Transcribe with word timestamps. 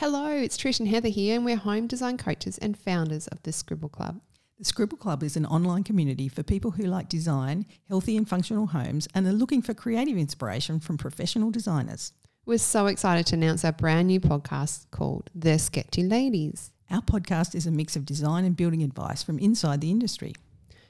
Hello, 0.00 0.28
it's 0.28 0.56
Trish 0.56 0.80
and 0.80 0.88
Heather 0.88 1.10
here, 1.10 1.36
and 1.36 1.44
we're 1.44 1.56
home 1.56 1.86
design 1.86 2.16
coaches 2.16 2.56
and 2.56 2.74
founders 2.74 3.26
of 3.26 3.42
the 3.42 3.52
Scribble 3.52 3.90
Club. 3.90 4.18
The 4.58 4.64
Scribble 4.64 4.96
Club 4.96 5.22
is 5.22 5.36
an 5.36 5.44
online 5.44 5.84
community 5.84 6.26
for 6.26 6.42
people 6.42 6.70
who 6.70 6.84
like 6.84 7.10
design, 7.10 7.66
healthy 7.86 8.16
and 8.16 8.26
functional 8.26 8.68
homes, 8.68 9.06
and 9.14 9.26
are 9.26 9.32
looking 9.32 9.60
for 9.60 9.74
creative 9.74 10.16
inspiration 10.16 10.80
from 10.80 10.96
professional 10.96 11.50
designers. 11.50 12.14
We're 12.46 12.56
so 12.56 12.86
excited 12.86 13.26
to 13.26 13.34
announce 13.34 13.62
our 13.62 13.72
brand 13.72 14.06
new 14.06 14.20
podcast 14.20 14.90
called 14.90 15.28
The 15.34 15.58
Sketchy 15.58 16.04
Ladies. 16.04 16.72
Our 16.90 17.02
podcast 17.02 17.54
is 17.54 17.66
a 17.66 17.70
mix 17.70 17.94
of 17.94 18.06
design 18.06 18.46
and 18.46 18.56
building 18.56 18.82
advice 18.82 19.22
from 19.22 19.38
inside 19.38 19.82
the 19.82 19.90
industry. 19.90 20.32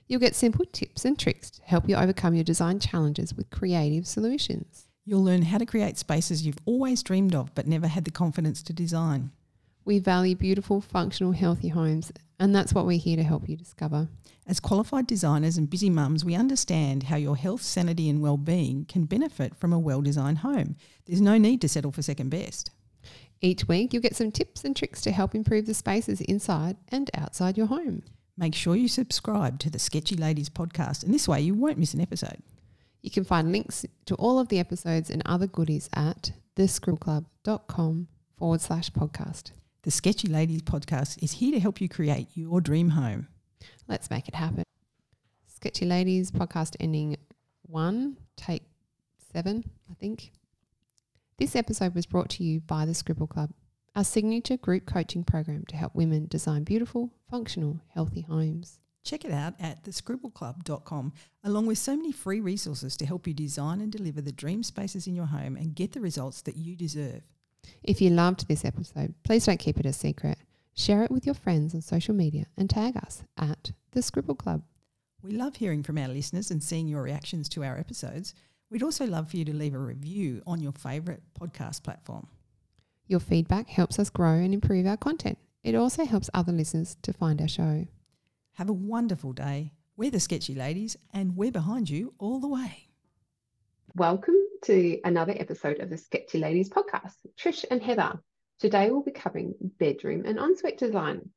You'll 0.07 0.21
get 0.21 0.37
simple 0.37 0.67
tips 0.67 1.05
and 1.05 1.19
tricks 1.19 1.51
to 1.51 1.63
help 1.63 1.89
you 1.89 1.97
overcome 1.97 2.35
your 2.35 2.45
design 2.45 2.79
challenges 2.79 3.35
with 3.35 3.51
creative 3.51 4.07
solutions. 4.07 4.87
You'll 5.11 5.25
learn 5.25 5.43
how 5.43 5.59
to 5.59 5.67
create 5.67 5.99
spaces 5.99 6.47
you've 6.47 6.61
always 6.67 7.03
dreamed 7.03 7.35
of 7.35 7.53
but 7.57 7.67
never 7.67 7.89
had 7.89 8.05
the 8.05 8.13
confidence 8.13 8.63
to 8.63 8.73
design. 8.73 9.33
We 9.85 9.99
value 9.99 10.37
beautiful, 10.37 10.81
functional, 10.81 11.32
healthy 11.32 11.67
homes, 11.67 12.13
and 12.39 12.55
that's 12.55 12.73
what 12.73 12.87
we're 12.87 12.96
here 12.96 13.17
to 13.17 13.25
help 13.25 13.49
you 13.49 13.57
discover. 13.57 14.07
As 14.46 14.61
qualified 14.61 15.09
designers 15.09 15.57
and 15.57 15.68
busy 15.68 15.91
mums, 15.91 16.25
we 16.25 16.37
understand 16.37 17.03
how 17.03 17.17
your 17.17 17.35
health, 17.37 17.63
sanity, 17.63 18.09
and 18.09 18.23
well-being 18.23 18.85
can 18.85 19.04
benefit 19.04 19.57
from 19.57 19.73
a 19.73 19.81
well-designed 19.81 20.39
home. 20.39 20.77
There's 21.07 21.21
no 21.21 21.39
need 21.39 21.61
to 21.63 21.68
settle 21.68 21.90
for 21.90 22.03
second 22.03 22.29
best. 22.31 22.71
Each 23.40 23.67
week, 23.67 23.93
you'll 23.93 24.03
get 24.03 24.15
some 24.15 24.31
tips 24.31 24.63
and 24.63 24.77
tricks 24.77 25.01
to 25.01 25.11
help 25.11 25.35
improve 25.35 25.67
the 25.67 25.75
spaces 25.75 26.21
inside 26.21 26.77
and 26.87 27.11
outside 27.15 27.57
your 27.57 27.67
home. 27.67 28.04
Make 28.37 28.54
sure 28.54 28.77
you 28.77 28.87
subscribe 28.87 29.59
to 29.59 29.71
the 29.71 29.81
Sketchy 29.81 30.15
Ladies 30.15 30.49
podcast, 30.49 31.03
and 31.03 31.13
this 31.13 31.27
way 31.27 31.40
you 31.40 31.54
won't 31.54 31.79
miss 31.79 31.95
an 31.95 32.01
episode. 32.01 32.45
You 33.03 33.11
can 33.11 33.25
find 33.25 33.50
links 33.50 33.86
to 34.06 34.14
all 34.17 34.39
of 34.39 34.48
the 34.48 34.59
episodes 34.59 35.11
and 35.11 35.22
other 35.25 35.47
goodies 35.47 35.89
at 35.95 36.33
thescribbleclub.com 36.56 38.09
forward 38.36 38.61
slash 38.61 38.91
podcast. 38.91 39.53
The 39.83 39.91
Sketchy 39.91 40.28
Ladies 40.28 40.62
podcast 40.62 41.23
is 41.23 41.33
here 41.33 41.53
to 41.53 41.61
help 41.61 41.81
you 41.81 41.89
create 41.89 42.28
your 42.34 42.61
dream 42.61 42.91
home. 42.91 43.28
Let's 43.89 44.11
make 44.11 44.28
it 44.28 44.34
happen. 44.34 44.65
Sketchy 45.47 45.87
Ladies 45.87 46.31
podcast 46.31 46.77
ending 46.78 47.17
one, 47.62 48.19
take 48.37 48.62
seven, 49.33 49.65
I 49.91 49.95
think. 49.95 50.33
This 51.39 51.56
episode 51.56 51.95
was 51.95 52.05
brought 52.05 52.28
to 52.31 52.45
you 52.45 52.61
by 52.61 52.84
the 52.84 52.93
Scribble 52.93 53.27
Club, 53.27 53.51
our 53.97 54.05
signature 54.05 54.59
group 54.59 54.84
coaching 54.84 55.25
program 55.25 55.65
to 55.69 55.77
help 55.77 55.95
women 55.95 56.27
design 56.27 56.65
beautiful, 56.65 57.11
functional, 57.31 57.81
healthy 57.95 58.21
homes. 58.23 58.78
Check 59.03 59.25
it 59.25 59.33
out 59.33 59.55
at 59.59 59.84
thescribbleclub.com, 59.84 61.12
along 61.45 61.67
with 61.67 61.79
so 61.79 61.97
many 61.97 62.12
free 62.12 62.41
resources 62.41 62.97
to 62.98 63.06
help 63.06 63.27
you 63.27 63.34
design 63.34 63.81
and 63.81 63.91
deliver 63.91 64.20
the 64.20 64.33
dream 64.33 64.62
spaces 64.62 65.06
in 65.06 65.15
your 65.15 65.27
home 65.27 65.56
and 65.56 65.75
get 65.75 65.93
the 65.93 66.01
results 66.01 66.43
that 66.43 66.56
you 66.56 66.77
deserve. 66.77 67.23
If 67.83 68.01
you 68.01 68.11
loved 68.11 68.47
this 68.47 68.65
episode, 68.65 69.15
please 69.23 69.47
don't 69.47 69.59
keep 69.59 69.78
it 69.78 69.87
a 69.87 69.93
secret. 69.93 70.39
Share 70.75 71.03
it 71.03 71.11
with 71.11 71.27
your 71.27 71.34
friends 71.34 71.75
on 71.75 71.81
social 71.81 72.15
media 72.15 72.47
and 72.56 72.69
tag 72.69 72.97
us 72.97 73.23
at 73.37 73.73
the 73.93 74.03
Scribble 74.03 74.34
Club. 74.34 74.62
We 75.23 75.33
love 75.33 75.56
hearing 75.56 75.83
from 75.83 75.98
our 75.98 76.09
listeners 76.09 76.51
and 76.51 76.62
seeing 76.62 76.89
your 76.89 77.03
reactions 77.03 77.48
to 77.51 77.65
our 77.65 77.77
episodes. 77.78 78.34
We'd 78.71 78.83
also 78.83 79.06
love 79.06 79.31
for 79.31 79.37
you 79.37 79.45
to 79.47 79.55
leave 79.55 79.75
a 79.75 79.78
review 79.78 80.43
on 80.47 80.61
your 80.61 80.73
favourite 80.73 81.21
podcast 81.39 81.83
platform. 81.83 82.28
Your 83.06 83.21
feedback 83.21 83.69
helps 83.69 83.98
us 83.98 84.09
grow 84.09 84.34
and 84.34 84.55
improve 84.55 84.87
our 84.87 84.97
content. 84.97 85.39
It 85.62 85.75
also 85.75 86.05
helps 86.06 86.31
other 86.33 86.53
listeners 86.53 86.97
to 87.03 87.12
find 87.12 87.41
our 87.41 87.48
show. 87.48 87.87
Have 88.55 88.69
a 88.69 88.75
wonderful 88.75 89.33
day. 89.33 89.73
We're 89.97 90.11
the 90.11 90.20
Sketchy 90.20 90.55
Ladies 90.55 90.97
and 91.12 91.37
we're 91.37 91.53
behind 91.53 91.89
you 91.89 92.15
all 92.19 92.41
the 92.41 92.48
way. 92.48 92.89
Welcome 93.95 94.37
to 94.65 95.01
another 95.05 95.34
episode 95.37 95.81
of 95.81 95.89
the 95.89 95.97
Sketchy 95.97 96.39
Ladies 96.39 96.69
podcast. 96.69 97.15
Trish 97.39 97.65
and 97.71 97.83
Heather. 97.83 98.21
Today 98.59 98.91
we'll 98.91 99.03
be 99.03 99.12
covering 99.12 99.55
bedroom 99.78 100.25
and 100.27 100.39
ensuite 100.39 100.78
design. 100.78 101.31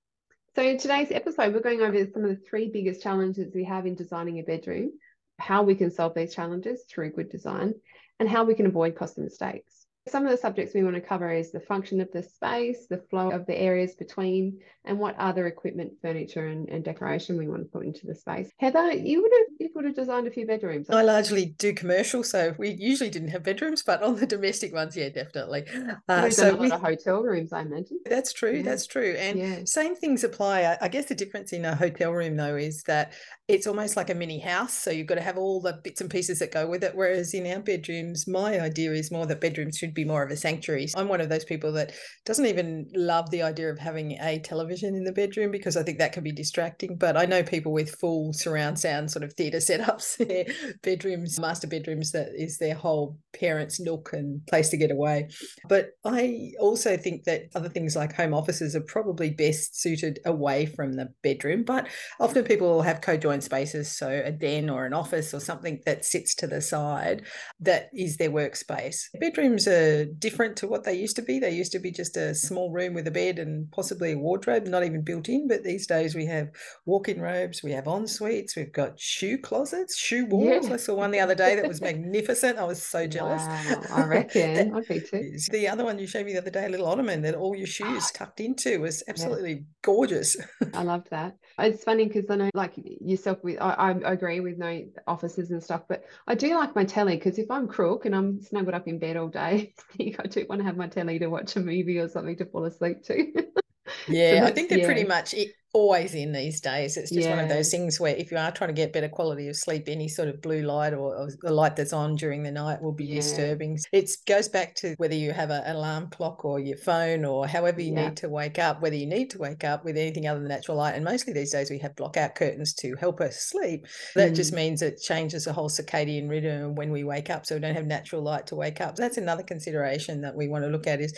So 0.55 0.61
in 0.61 0.77
today's 0.77 1.11
episode, 1.11 1.53
we're 1.53 1.61
going 1.61 1.81
over 1.81 2.05
some 2.11 2.25
of 2.25 2.29
the 2.29 2.35
three 2.47 2.69
biggest 2.69 3.01
challenges 3.01 3.53
we 3.55 3.63
have 3.63 3.85
in 3.85 3.95
designing 3.95 4.39
a 4.39 4.43
bedroom, 4.43 4.91
how 5.39 5.63
we 5.63 5.75
can 5.75 5.89
solve 5.89 6.13
these 6.15 6.35
challenges 6.35 6.83
through 6.89 7.13
good 7.13 7.29
design, 7.29 7.73
and 8.19 8.29
how 8.29 8.43
we 8.43 8.53
can 8.53 8.65
avoid 8.65 8.95
costly 8.95 9.23
mistakes. 9.23 9.82
Some 10.07 10.25
of 10.25 10.31
the 10.31 10.37
subjects 10.37 10.73
we 10.73 10.83
want 10.83 10.95
to 10.95 11.01
cover 11.01 11.31
is 11.31 11.51
the 11.51 11.61
function 11.61 12.01
of 12.01 12.11
the 12.11 12.23
space, 12.23 12.87
the 12.89 13.03
flow 13.09 13.31
of 13.31 13.45
the 13.45 13.57
areas 13.57 13.95
between, 13.95 14.59
and 14.85 14.99
what 14.99 15.15
other 15.17 15.47
equipment, 15.47 15.93
furniture, 16.01 16.47
and, 16.47 16.67
and 16.67 16.83
decoration 16.83 17.37
we 17.37 17.47
want 17.47 17.61
to 17.61 17.69
put 17.69 17.85
into 17.85 18.05
the 18.05 18.13
space. 18.13 18.51
Heather, 18.57 18.91
you 18.91 19.21
would 19.21 19.31
have 19.31 19.47
you 19.59 19.69
would 19.73 19.85
have 19.85 19.95
designed 19.95 20.27
a 20.27 20.31
few 20.31 20.45
bedrooms. 20.45 20.89
I 20.89 21.03
largely 21.03 21.55
do 21.57 21.73
commercial, 21.73 22.21
so 22.23 22.53
we 22.57 22.71
usually 22.71 23.09
didn't 23.09 23.29
have 23.29 23.43
bedrooms, 23.43 23.81
but 23.81 24.03
on 24.03 24.17
the 24.17 24.27
domestic 24.27 24.73
ones, 24.73 24.97
yeah, 24.97 25.09
definitely. 25.09 25.63
Uh, 26.09 26.29
so 26.29 26.53
we, 26.55 26.69
hotel 26.69 27.23
rooms, 27.23 27.53
I 27.53 27.61
imagine. 27.61 27.99
That's 28.05 28.33
true. 28.33 28.57
Yeah. 28.57 28.63
That's 28.63 28.85
true. 28.85 29.15
And 29.17 29.39
yeah. 29.39 29.59
same 29.65 29.95
things 29.95 30.25
apply. 30.25 30.77
I 30.81 30.87
guess 30.89 31.05
the 31.05 31.15
difference 31.15 31.53
in 31.53 31.63
a 31.63 31.75
hotel 31.75 32.11
room 32.11 32.35
though 32.35 32.57
is 32.57 32.83
that 32.83 33.13
it's 33.47 33.67
almost 33.67 33.95
like 33.95 34.09
a 34.09 34.15
mini 34.15 34.39
house, 34.39 34.73
so 34.73 34.91
you've 34.91 35.07
got 35.07 35.15
to 35.15 35.21
have 35.21 35.37
all 35.37 35.61
the 35.61 35.79
bits 35.83 36.01
and 36.01 36.09
pieces 36.09 36.39
that 36.39 36.51
go 36.51 36.67
with 36.67 36.83
it. 36.83 36.95
Whereas 36.95 37.33
in 37.33 37.47
our 37.47 37.61
bedrooms, 37.61 38.27
my 38.27 38.59
idea 38.59 38.91
is 38.91 39.11
more 39.11 39.25
that 39.27 39.39
bedrooms 39.39 39.77
should 39.77 39.92
be 39.93 40.05
more 40.05 40.23
of 40.23 40.31
a 40.31 40.37
sanctuary. 40.37 40.87
I'm 40.95 41.07
one 41.07 41.21
of 41.21 41.29
those 41.29 41.45
people 41.45 41.71
that 41.73 41.93
doesn't 42.25 42.45
even 42.45 42.87
love 42.95 43.29
the 43.29 43.43
idea 43.43 43.71
of 43.71 43.79
having 43.79 44.13
a 44.13 44.39
television 44.39 44.95
in 44.95 45.03
the 45.03 45.11
bedroom 45.11 45.51
because 45.51 45.77
I 45.77 45.83
think 45.83 45.99
that 45.99 46.13
can 46.13 46.23
be 46.23 46.31
distracting. 46.31 46.97
But 46.97 47.17
I 47.17 47.25
know 47.25 47.43
people 47.43 47.71
with 47.71 47.95
full 47.95 48.33
surround 48.33 48.79
sound 48.79 49.11
sort 49.11 49.23
of 49.23 49.33
theatre 49.33 49.57
setups, 49.59 50.17
their 50.17 50.45
bedrooms, 50.81 51.39
master 51.39 51.67
bedrooms, 51.67 52.11
that 52.11 52.29
is 52.35 52.57
their 52.57 52.75
whole 52.75 53.17
parents' 53.33 53.79
nook 53.79 54.11
and 54.13 54.45
place 54.47 54.69
to 54.69 54.77
get 54.77 54.91
away. 54.91 55.29
But 55.67 55.91
I 56.05 56.51
also 56.59 56.97
think 56.97 57.23
that 57.25 57.43
other 57.55 57.69
things 57.69 57.95
like 57.95 58.13
home 58.13 58.33
offices 58.33 58.75
are 58.75 58.81
probably 58.81 59.29
best 59.29 59.79
suited 59.79 60.19
away 60.25 60.65
from 60.65 60.93
the 60.93 61.09
bedroom. 61.21 61.63
But 61.63 61.87
often 62.19 62.43
people 62.43 62.67
will 62.67 62.81
have 62.81 63.01
co-joined 63.01 63.43
spaces, 63.43 63.91
so 63.91 64.09
a 64.09 64.31
den 64.31 64.69
or 64.69 64.85
an 64.85 64.93
office 64.93 65.33
or 65.33 65.39
something 65.39 65.81
that 65.85 66.05
sits 66.05 66.35
to 66.35 66.47
the 66.47 66.61
side 66.61 67.23
that 67.59 67.89
is 67.93 68.17
their 68.17 68.31
workspace. 68.31 69.05
Bedrooms 69.19 69.67
are 69.67 69.82
different 70.19 70.57
to 70.57 70.67
what 70.67 70.83
they 70.83 70.95
used 70.95 71.15
to 71.15 71.21
be. 71.21 71.39
They 71.39 71.51
used 71.51 71.71
to 71.73 71.79
be 71.79 71.91
just 71.91 72.17
a 72.17 72.33
small 72.35 72.71
room 72.71 72.93
with 72.93 73.07
a 73.07 73.11
bed 73.11 73.39
and 73.39 73.71
possibly 73.71 74.13
a 74.13 74.17
wardrobe, 74.17 74.65
not 74.65 74.83
even 74.83 75.01
built 75.01 75.29
in. 75.29 75.47
But 75.47 75.63
these 75.63 75.87
days 75.87 76.15
we 76.15 76.25
have 76.27 76.49
walk-in 76.85 77.21
robes, 77.21 77.63
we 77.63 77.71
have 77.71 77.87
en 77.87 78.07
suites, 78.07 78.55
we've 78.55 78.71
got 78.71 78.99
shoe 78.99 79.37
closets, 79.37 79.97
shoe 79.97 80.25
walls. 80.25 80.67
Yeah. 80.67 80.73
I 80.73 80.77
saw 80.77 80.95
one 80.95 81.11
the 81.11 81.19
other 81.19 81.35
day 81.35 81.55
that 81.55 81.67
was 81.67 81.81
magnificent. 81.81 82.57
I 82.57 82.63
was 82.63 82.81
so 82.81 83.07
jealous. 83.15 83.41
Wow, 83.43 83.81
I 83.91 84.03
reckon. 84.07 84.75
I'd 84.75 84.87
be 84.87 84.99
too. 84.99 85.37
The 85.51 85.67
other 85.67 85.83
one 85.83 85.99
you 85.99 86.07
showed 86.07 86.25
me 86.25 86.33
the 86.33 86.39
other 86.39 86.49
day, 86.49 86.65
a 86.65 86.69
little 86.69 86.87
ottoman 86.87 87.21
that 87.21 87.35
all 87.35 87.55
your 87.55 87.67
ah. 87.67 87.71
shoes 87.71 88.11
tucked 88.11 88.39
into, 88.39 88.79
was 88.79 89.03
absolutely 89.07 89.53
yeah. 89.53 89.59
gorgeous. 89.81 90.37
I 90.73 90.83
loved 90.83 91.09
that. 91.11 91.35
It's 91.59 91.83
funny 91.83 92.07
because 92.07 92.29
I 92.29 92.35
know, 92.35 92.49
like 92.53 92.73
yourself, 92.75 93.43
with 93.43 93.61
I, 93.61 93.73
I 93.73 94.11
agree 94.11 94.39
with 94.39 94.57
no 94.57 94.83
offices 95.07 95.51
and 95.51 95.63
stuff, 95.63 95.81
but 95.87 96.03
I 96.27 96.35
do 96.35 96.55
like 96.55 96.75
my 96.75 96.83
telly 96.83 97.15
because 97.15 97.37
if 97.37 97.49
I'm 97.51 97.67
crook 97.67 98.05
and 98.05 98.15
I'm 98.15 98.41
snuggled 98.41 98.73
up 98.73 98.87
in 98.87 98.99
bed 98.99 99.17
all 99.17 99.27
day, 99.27 99.72
I 99.99 100.27
do 100.27 100.45
want 100.49 100.59
to 100.61 100.65
have 100.65 100.77
my 100.77 100.87
telly 100.87 101.19
to 101.19 101.27
watch 101.27 101.55
a 101.55 101.59
movie 101.59 101.99
or 101.99 102.07
something 102.07 102.35
to 102.37 102.45
fall 102.45 102.65
asleep 102.65 103.03
to. 103.03 103.33
yeah, 104.07 104.41
so 104.41 104.47
I 104.47 104.51
think 104.51 104.69
they're 104.69 104.79
yeah. 104.79 104.85
pretty 104.85 105.03
much 105.03 105.35
always 105.73 106.13
in 106.13 106.31
these 106.31 106.61
days. 106.61 106.97
It's 106.97 107.09
just 107.11 107.27
yeah. 107.27 107.35
one 107.35 107.43
of 107.43 107.49
those 107.49 107.71
things 107.71 107.99
where 107.99 108.15
if 108.15 108.31
you 108.31 108.37
are 108.37 108.51
trying 108.51 108.69
to 108.69 108.73
get 108.73 108.93
better 108.93 109.09
quality 109.09 109.49
of 109.49 109.55
sleep, 109.55 109.85
any 109.87 110.07
sort 110.07 110.29
of 110.29 110.41
blue 110.41 110.61
light 110.61 110.93
or, 110.93 111.15
or 111.15 111.29
the 111.41 111.51
light 111.51 111.75
that's 111.75 111.93
on 111.93 112.15
during 112.15 112.43
the 112.43 112.51
night 112.51 112.81
will 112.81 112.91
be 112.91 113.05
yeah. 113.05 113.15
disturbing. 113.15 113.79
It 113.91 114.11
goes 114.27 114.47
back 114.47 114.75
to 114.75 114.93
whether 114.97 115.15
you 115.15 115.31
have 115.31 115.49
a, 115.49 115.67
an 115.67 115.75
alarm 115.75 116.09
clock 116.09 116.45
or 116.45 116.59
your 116.59 116.77
phone 116.77 117.25
or 117.25 117.47
however 117.47 117.81
you 117.81 117.93
yeah. 117.93 118.09
need 118.09 118.17
to 118.17 118.29
wake 118.29 118.59
up, 118.59 118.81
whether 118.81 118.95
you 118.95 119.07
need 119.07 119.31
to 119.31 119.39
wake 119.39 119.63
up 119.63 119.83
with 119.83 119.97
anything 119.97 120.27
other 120.27 120.39
than 120.39 120.49
natural 120.49 120.77
light. 120.77 120.93
And 120.93 121.03
mostly 121.03 121.33
these 121.33 121.51
days 121.51 121.71
we 121.71 121.79
have 121.79 121.95
blockout 121.95 122.35
curtains 122.35 122.73
to 122.75 122.95
help 122.95 123.19
us 123.19 123.39
sleep. 123.39 123.87
That 124.15 124.33
mm. 124.33 124.35
just 124.35 124.53
means 124.53 124.83
it 124.83 125.01
changes 125.01 125.45
the 125.45 125.53
whole 125.53 125.69
circadian 125.69 126.29
rhythm 126.29 126.75
when 126.75 126.91
we 126.91 127.03
wake 127.03 127.31
up. 127.31 127.47
So 127.47 127.55
we 127.55 127.61
don't 127.61 127.75
have 127.75 127.87
natural 127.87 128.21
light 128.21 128.45
to 128.47 128.55
wake 128.55 128.79
up. 128.79 128.97
So 128.97 129.03
That's 129.03 129.17
another 129.17 129.43
consideration 129.43 130.21
that 130.21 130.35
we 130.35 130.47
want 130.47 130.63
to 130.65 130.69
look 130.69 130.85
at 130.85 131.01
is 131.01 131.17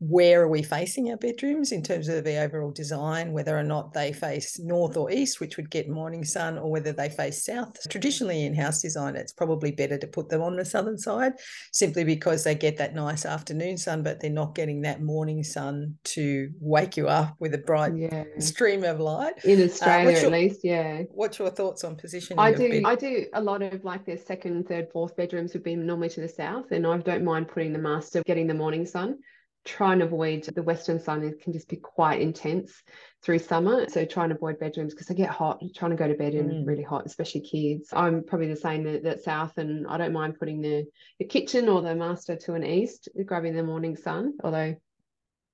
where 0.00 0.42
are 0.42 0.48
we 0.48 0.62
facing 0.62 1.10
our 1.10 1.16
bedrooms 1.18 1.72
in 1.72 1.82
terms 1.82 2.08
of 2.08 2.24
the 2.24 2.42
overall 2.42 2.70
design, 2.70 3.32
whether 3.32 3.56
or 3.56 3.62
not 3.62 3.92
they 3.92 4.14
face 4.14 4.58
north 4.58 4.96
or 4.96 5.10
east, 5.10 5.40
which 5.40 5.58
would 5.58 5.70
get 5.70 5.90
morning 5.90 6.24
sun, 6.24 6.56
or 6.56 6.70
whether 6.70 6.90
they 6.90 7.10
face 7.10 7.44
south. 7.44 7.76
Traditionally, 7.90 8.46
in 8.46 8.54
house 8.54 8.80
design, 8.80 9.14
it's 9.14 9.32
probably 9.32 9.72
better 9.72 9.98
to 9.98 10.06
put 10.06 10.30
them 10.30 10.40
on 10.40 10.56
the 10.56 10.64
southern 10.64 10.96
side 10.96 11.34
simply 11.72 12.02
because 12.02 12.44
they 12.44 12.54
get 12.54 12.78
that 12.78 12.94
nice 12.94 13.26
afternoon 13.26 13.76
sun, 13.76 14.02
but 14.02 14.20
they're 14.20 14.30
not 14.30 14.54
getting 14.54 14.80
that 14.80 15.02
morning 15.02 15.44
sun 15.44 15.98
to 16.04 16.50
wake 16.60 16.96
you 16.96 17.06
up 17.06 17.36
with 17.38 17.52
a 17.52 17.58
bright 17.58 17.94
yeah. 17.94 18.24
stream 18.38 18.84
of 18.84 19.00
light. 19.00 19.34
In 19.44 19.60
uh, 19.60 19.64
Australia, 19.64 20.16
uh, 20.16 20.20
your, 20.20 20.24
at 20.24 20.32
least, 20.32 20.60
yeah. 20.64 21.02
What's 21.10 21.38
your 21.38 21.50
thoughts 21.50 21.84
on 21.84 21.96
positioning? 21.96 22.38
I 22.38 22.54
do. 22.54 22.82
I 22.86 22.94
do 22.94 23.26
a 23.34 23.40
lot 23.42 23.60
of 23.60 23.84
like 23.84 24.06
their 24.06 24.16
second, 24.16 24.66
third, 24.66 24.88
fourth 24.90 25.14
bedrooms 25.14 25.52
would 25.52 25.62
be 25.62 25.76
normally 25.76 26.08
to 26.08 26.22
the 26.22 26.28
south, 26.28 26.72
and 26.72 26.86
I 26.86 26.96
don't 26.96 27.22
mind 27.22 27.48
putting 27.48 27.74
the 27.74 27.78
master 27.78 28.22
getting 28.24 28.46
the 28.46 28.54
morning 28.54 28.86
sun 28.86 29.18
try 29.64 29.92
and 29.92 30.02
avoid 30.02 30.42
the 30.44 30.62
western 30.62 30.98
sun 30.98 31.22
it 31.22 31.42
can 31.42 31.52
just 31.52 31.68
be 31.68 31.76
quite 31.76 32.20
intense 32.20 32.82
through 33.22 33.38
summer 33.38 33.86
so 33.88 34.04
try 34.04 34.24
and 34.24 34.32
avoid 34.32 34.58
bedrooms 34.58 34.94
because 34.94 35.06
they 35.06 35.14
get 35.14 35.28
hot 35.28 35.62
trying 35.74 35.90
to 35.90 35.96
go 35.96 36.08
to 36.08 36.14
bed 36.14 36.34
in 36.34 36.48
mm. 36.48 36.66
really 36.66 36.82
hot 36.82 37.04
especially 37.04 37.42
kids 37.42 37.88
i'm 37.92 38.24
probably 38.24 38.48
the 38.48 38.56
same 38.56 38.84
that, 38.84 39.02
that, 39.02 39.22
south 39.22 39.58
and 39.58 39.86
i 39.86 39.98
don't 39.98 40.14
mind 40.14 40.38
putting 40.38 40.62
the, 40.62 40.84
the 41.18 41.26
kitchen 41.26 41.68
or 41.68 41.82
the 41.82 41.94
master 41.94 42.36
to 42.36 42.54
an 42.54 42.64
east 42.64 43.08
grabbing 43.26 43.54
the 43.54 43.62
morning 43.62 43.96
sun 43.96 44.32
although 44.42 44.74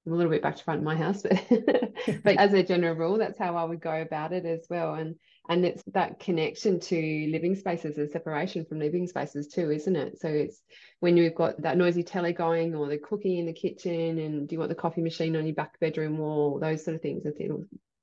I'm 0.06 0.12
a 0.12 0.16
little 0.16 0.30
bit 0.30 0.42
back 0.42 0.56
to 0.56 0.62
front 0.62 0.78
in 0.78 0.84
my 0.84 0.94
house, 0.94 1.22
but 1.22 1.44
but 2.22 2.36
as 2.38 2.52
a 2.52 2.62
general 2.62 2.94
rule, 2.94 3.18
that's 3.18 3.38
how 3.38 3.56
I 3.56 3.64
would 3.64 3.80
go 3.80 4.00
about 4.00 4.32
it 4.32 4.46
as 4.46 4.64
well. 4.70 4.94
And 4.94 5.16
and 5.48 5.64
it's 5.64 5.82
that 5.92 6.18
connection 6.18 6.80
to 6.80 7.28
living 7.30 7.54
spaces 7.54 7.98
and 7.98 8.10
separation 8.10 8.64
from 8.64 8.78
living 8.78 9.06
spaces 9.06 9.48
too, 9.48 9.70
isn't 9.70 9.96
it? 9.96 10.20
So 10.20 10.28
it's 10.28 10.60
when 11.00 11.16
you've 11.16 11.34
got 11.34 11.60
that 11.62 11.76
noisy 11.76 12.02
telly 12.02 12.32
going 12.32 12.74
or 12.74 12.88
the 12.88 12.98
cooking 12.98 13.38
in 13.38 13.46
the 13.46 13.52
kitchen, 13.52 14.18
and 14.18 14.48
do 14.48 14.54
you 14.54 14.58
want 14.58 14.70
the 14.70 14.74
coffee 14.74 15.02
machine 15.02 15.36
on 15.36 15.46
your 15.46 15.54
back 15.54 15.78
bedroom 15.80 16.18
wall, 16.18 16.58
those 16.58 16.84
sort 16.84 16.96
of 16.96 17.02
things. 17.02 17.24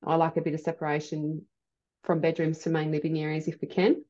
I 0.05 0.15
like 0.15 0.37
a 0.37 0.41
bit 0.41 0.53
of 0.53 0.59
separation 0.59 1.45
from 2.03 2.19
bedrooms 2.19 2.59
to 2.59 2.69
main 2.69 2.91
living 2.91 3.19
areas 3.19 3.47
if 3.47 3.61
we 3.61 3.67
can 3.67 4.03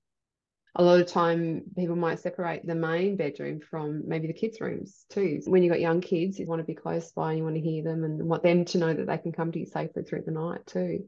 a 0.75 0.83
lot 0.83 0.99
of 0.99 1.07
time 1.07 1.63
people 1.75 1.95
might 1.95 2.19
separate 2.19 2.65
the 2.65 2.73
main 2.73 3.15
bedroom 3.15 3.59
from 3.59 4.07
maybe 4.07 4.27
the 4.27 4.33
kids' 4.33 4.59
rooms 4.59 5.05
too. 5.09 5.39
When 5.45 5.61
you've 5.61 5.71
got 5.71 5.79
young 5.79 6.01
kids, 6.01 6.39
you 6.39 6.47
want 6.47 6.61
to 6.61 6.65
be 6.65 6.73
close 6.73 7.11
by 7.11 7.29
and 7.29 7.37
you 7.37 7.43
want 7.43 7.55
to 7.55 7.61
hear 7.61 7.83
them 7.83 8.03
and 8.03 8.27
want 8.27 8.43
them 8.43 8.65
to 8.65 8.77
know 8.79 8.93
that 8.93 9.05
they 9.05 9.17
can 9.19 9.31
come 9.31 9.51
to 9.51 9.59
you 9.59 9.67
safely 9.67 10.03
through 10.03 10.23
the 10.25 10.31
night 10.31 10.65
too. 10.65 11.07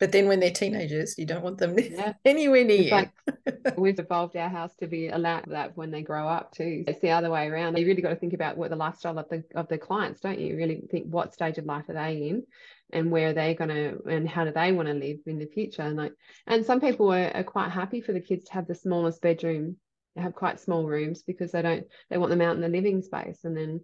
But 0.00 0.12
then 0.12 0.28
when 0.28 0.38
they're 0.38 0.52
teenagers, 0.52 1.16
you 1.18 1.26
don't 1.26 1.42
want 1.42 1.58
them 1.58 1.76
yeah. 1.78 2.12
anywhere 2.24 2.64
near. 2.64 2.90
Like, 2.90 3.12
we've 3.76 3.98
evolved 3.98 4.36
our 4.36 4.48
house 4.48 4.74
to 4.76 4.86
be 4.86 5.08
allowed 5.08 5.46
that 5.48 5.76
when 5.76 5.90
they 5.90 6.02
grow 6.02 6.28
up 6.28 6.52
too. 6.52 6.84
It's 6.86 7.00
the 7.00 7.10
other 7.10 7.30
way 7.30 7.48
around. 7.48 7.76
You 7.76 7.86
really 7.86 8.02
got 8.02 8.10
to 8.10 8.16
think 8.16 8.32
about 8.32 8.56
what 8.56 8.70
the 8.70 8.76
lifestyle 8.76 9.18
of 9.18 9.28
the 9.28 9.42
of 9.54 9.68
the 9.68 9.78
clients, 9.78 10.20
don't 10.20 10.38
you? 10.38 10.56
Really 10.56 10.82
think 10.90 11.06
what 11.06 11.34
stage 11.34 11.58
of 11.58 11.64
life 11.64 11.88
are 11.88 11.94
they 11.94 12.28
in, 12.28 12.44
and 12.92 13.10
where 13.10 13.30
are 13.30 13.32
they're 13.32 13.54
going 13.54 13.70
to 13.70 13.98
and 14.08 14.28
how 14.28 14.44
do 14.44 14.52
they 14.52 14.72
want 14.72 14.88
to 14.88 14.94
live 14.94 15.18
in 15.26 15.38
the 15.38 15.46
future 15.46 15.82
and 15.82 15.96
like 15.96 16.12
and 16.46 16.64
some 16.64 16.80
people 16.80 17.12
are, 17.12 17.30
are 17.36 17.44
quite 17.44 17.70
happy 17.70 18.00
for 18.00 18.12
the 18.12 18.20
kids 18.20 18.44
to 18.44 18.52
have 18.52 18.66
the 18.66 18.74
smallest 18.74 19.20
bedroom 19.20 19.76
they 20.16 20.22
have 20.22 20.34
quite 20.34 20.60
small 20.60 20.86
rooms 20.86 21.22
because 21.22 21.52
they 21.52 21.62
don't 21.62 21.86
they 22.10 22.18
want 22.18 22.30
them 22.30 22.40
out 22.40 22.56
in 22.56 22.62
the 22.62 22.68
living 22.68 23.02
space 23.02 23.40
and 23.44 23.56
then 23.56 23.80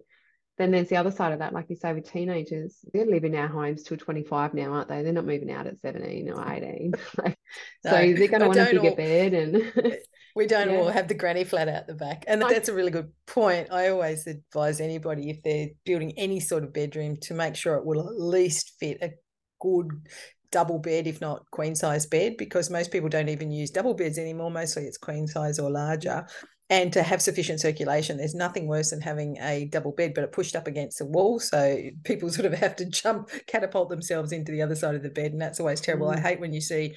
then 0.58 0.70
there's 0.70 0.88
the 0.88 0.96
other 0.96 1.10
side 1.10 1.32
of 1.32 1.38
that 1.40 1.52
like 1.52 1.66
you 1.68 1.76
say 1.76 1.92
with 1.92 2.10
teenagers 2.10 2.84
they 2.92 3.04
live 3.04 3.24
in 3.24 3.34
our 3.34 3.48
homes 3.48 3.82
till 3.82 3.96
25 3.96 4.54
now 4.54 4.72
aren't 4.72 4.88
they 4.88 5.02
they're 5.02 5.12
not 5.12 5.24
moving 5.24 5.50
out 5.50 5.66
at 5.66 5.78
17 5.80 6.30
or 6.30 6.52
18 6.52 6.92
so 7.16 7.90
no, 7.90 8.12
they're 8.12 8.28
going 8.28 8.40
to 8.40 8.46
want 8.46 8.58
a 8.58 8.64
bigger 8.66 8.88
all, 8.88 8.96
bed 8.96 9.34
and 9.34 9.72
we 10.34 10.46
don't 10.46 10.70
yeah. 10.72 10.76
all 10.76 10.88
have 10.88 11.08
the 11.08 11.14
granny 11.14 11.44
flat 11.44 11.68
out 11.68 11.86
the 11.86 11.94
back. 11.94 12.24
And 12.26 12.42
that's 12.42 12.68
a 12.68 12.74
really 12.74 12.90
good 12.90 13.12
point. 13.26 13.68
I 13.70 13.88
always 13.88 14.26
advise 14.26 14.80
anybody 14.80 15.30
if 15.30 15.42
they're 15.42 15.68
building 15.84 16.12
any 16.16 16.40
sort 16.40 16.64
of 16.64 16.72
bedroom 16.72 17.16
to 17.22 17.34
make 17.34 17.56
sure 17.56 17.76
it 17.76 17.86
will 17.86 18.00
at 18.00 18.20
least 18.20 18.74
fit 18.78 18.98
a 19.02 19.12
good 19.60 19.90
double 20.50 20.78
bed, 20.78 21.06
if 21.06 21.20
not 21.20 21.50
queen 21.50 21.74
size 21.74 22.06
bed, 22.06 22.36
because 22.36 22.70
most 22.70 22.92
people 22.92 23.08
don't 23.08 23.28
even 23.28 23.50
use 23.50 23.70
double 23.70 23.94
beds 23.94 24.18
anymore. 24.18 24.50
Mostly 24.50 24.84
it's 24.84 24.98
queen 24.98 25.26
size 25.26 25.58
or 25.58 25.70
larger. 25.70 26.26
And 26.70 26.92
to 26.94 27.02
have 27.02 27.20
sufficient 27.20 27.60
circulation, 27.60 28.16
there's 28.16 28.34
nothing 28.34 28.66
worse 28.66 28.90
than 28.90 29.02
having 29.02 29.36
a 29.38 29.66
double 29.66 29.92
bed, 29.92 30.12
but 30.14 30.24
it 30.24 30.32
pushed 30.32 30.56
up 30.56 30.66
against 30.66 30.98
the 30.98 31.04
wall. 31.04 31.38
So 31.38 31.78
people 32.04 32.30
sort 32.30 32.46
of 32.46 32.54
have 32.54 32.76
to 32.76 32.86
jump, 32.86 33.30
catapult 33.46 33.90
themselves 33.90 34.32
into 34.32 34.50
the 34.50 34.62
other 34.62 34.74
side 34.74 34.94
of 34.94 35.02
the 35.02 35.10
bed. 35.10 35.32
And 35.32 35.40
that's 35.40 35.60
always 35.60 35.80
terrible. 35.80 36.08
Mm. 36.08 36.16
I 36.16 36.20
hate 36.20 36.40
when 36.40 36.54
you 36.54 36.60
see 36.60 36.94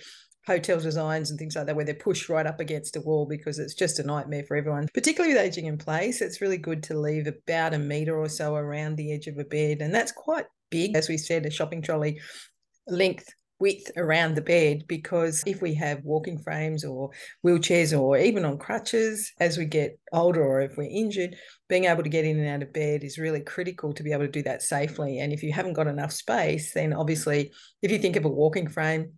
hotel 0.47 0.79
designs 0.79 1.29
and 1.29 1.37
things 1.37 1.57
like 1.57 1.65
that 1.65 1.75
where 1.75 1.83
they're 1.83 1.93
pushed 1.93 2.29
right 2.29 2.47
up 2.47 2.61
against 2.61 2.95
a 2.95 3.01
wall 3.01 3.25
because 3.25 3.59
it's 3.59 3.73
just 3.73 3.99
a 3.99 4.03
nightmare 4.03 4.45
for 4.47 4.55
everyone 4.55 4.87
particularly 4.93 5.35
with 5.35 5.43
aging 5.43 5.65
in 5.65 5.77
place 5.77 6.21
it's 6.21 6.39
really 6.39 6.57
good 6.57 6.81
to 6.81 6.97
leave 6.97 7.27
about 7.27 7.73
a 7.73 7.77
meter 7.77 8.17
or 8.17 8.29
so 8.29 8.55
around 8.55 8.95
the 8.95 9.13
edge 9.13 9.27
of 9.27 9.37
a 9.37 9.43
bed 9.43 9.81
and 9.81 9.93
that's 9.93 10.13
quite 10.13 10.45
big 10.71 10.95
as 10.95 11.09
we 11.09 11.17
said 11.17 11.45
a 11.45 11.51
shopping 11.51 11.81
trolley 11.81 12.17
length 12.87 13.27
width 13.59 13.91
around 13.97 14.35
the 14.35 14.41
bed 14.41 14.83
because 14.87 15.43
if 15.45 15.61
we 15.61 15.73
have 15.73 16.03
walking 16.03 16.37
frames 16.37 16.85
or 16.85 17.09
wheelchairs 17.45 17.97
or 17.97 18.17
even 18.17 18.45
on 18.45 18.57
crutches 18.57 19.31
as 19.39 19.57
we 19.57 19.65
get 19.65 19.99
older 20.13 20.43
or 20.43 20.61
if 20.61 20.77
we're 20.77 20.89
injured 20.89 21.35
being 21.67 21.85
able 21.85 22.03
to 22.03 22.09
get 22.09 22.25
in 22.25 22.39
and 22.39 22.47
out 22.47 22.61
of 22.61 22.73
bed 22.73 23.03
is 23.03 23.17
really 23.17 23.41
critical 23.41 23.93
to 23.93 24.03
be 24.03 24.11
able 24.11 24.25
to 24.25 24.31
do 24.31 24.43
that 24.43 24.61
safely 24.61 25.19
and 25.19 25.33
if 25.33 25.41
you 25.41 25.51
haven't 25.51 25.73
got 25.73 25.87
enough 25.87 26.11
space 26.11 26.73
then 26.73 26.93
obviously 26.93 27.51
if 27.81 27.91
you 27.91 27.97
think 27.97 28.15
of 28.15 28.25
a 28.25 28.29
walking 28.29 28.67
frame 28.67 29.13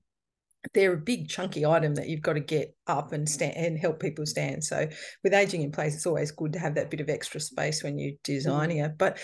they're 0.74 0.94
a 0.94 0.98
big 0.98 1.30
chunky 1.30 1.66
item 1.66 1.96
that 1.96 2.10
you've 2.10 2.22
got 2.22 2.34
to 2.34 2.40
get 2.40 2.76
up 2.88 3.14
and 3.14 3.30
stand 3.30 3.56
and 3.56 3.80
help 3.80 4.00
people 4.00 4.26
stand. 4.26 4.64
So 4.64 4.90
with 5.24 5.34
aging 5.34 5.62
in 5.62 5.72
place, 5.72 5.96
it's 5.96 6.06
always 6.06 6.32
good 6.32 6.54
to 6.54 6.60
have 6.60 6.76
that 6.76 6.92
bit 6.92 7.00
of 7.00 7.10
extra 7.10 7.40
space 7.40 7.82
when 7.82 7.98
you're 7.98 8.18
designing 8.24 8.78
mm. 8.78 8.86
it. 8.86 8.98
But 8.98 9.20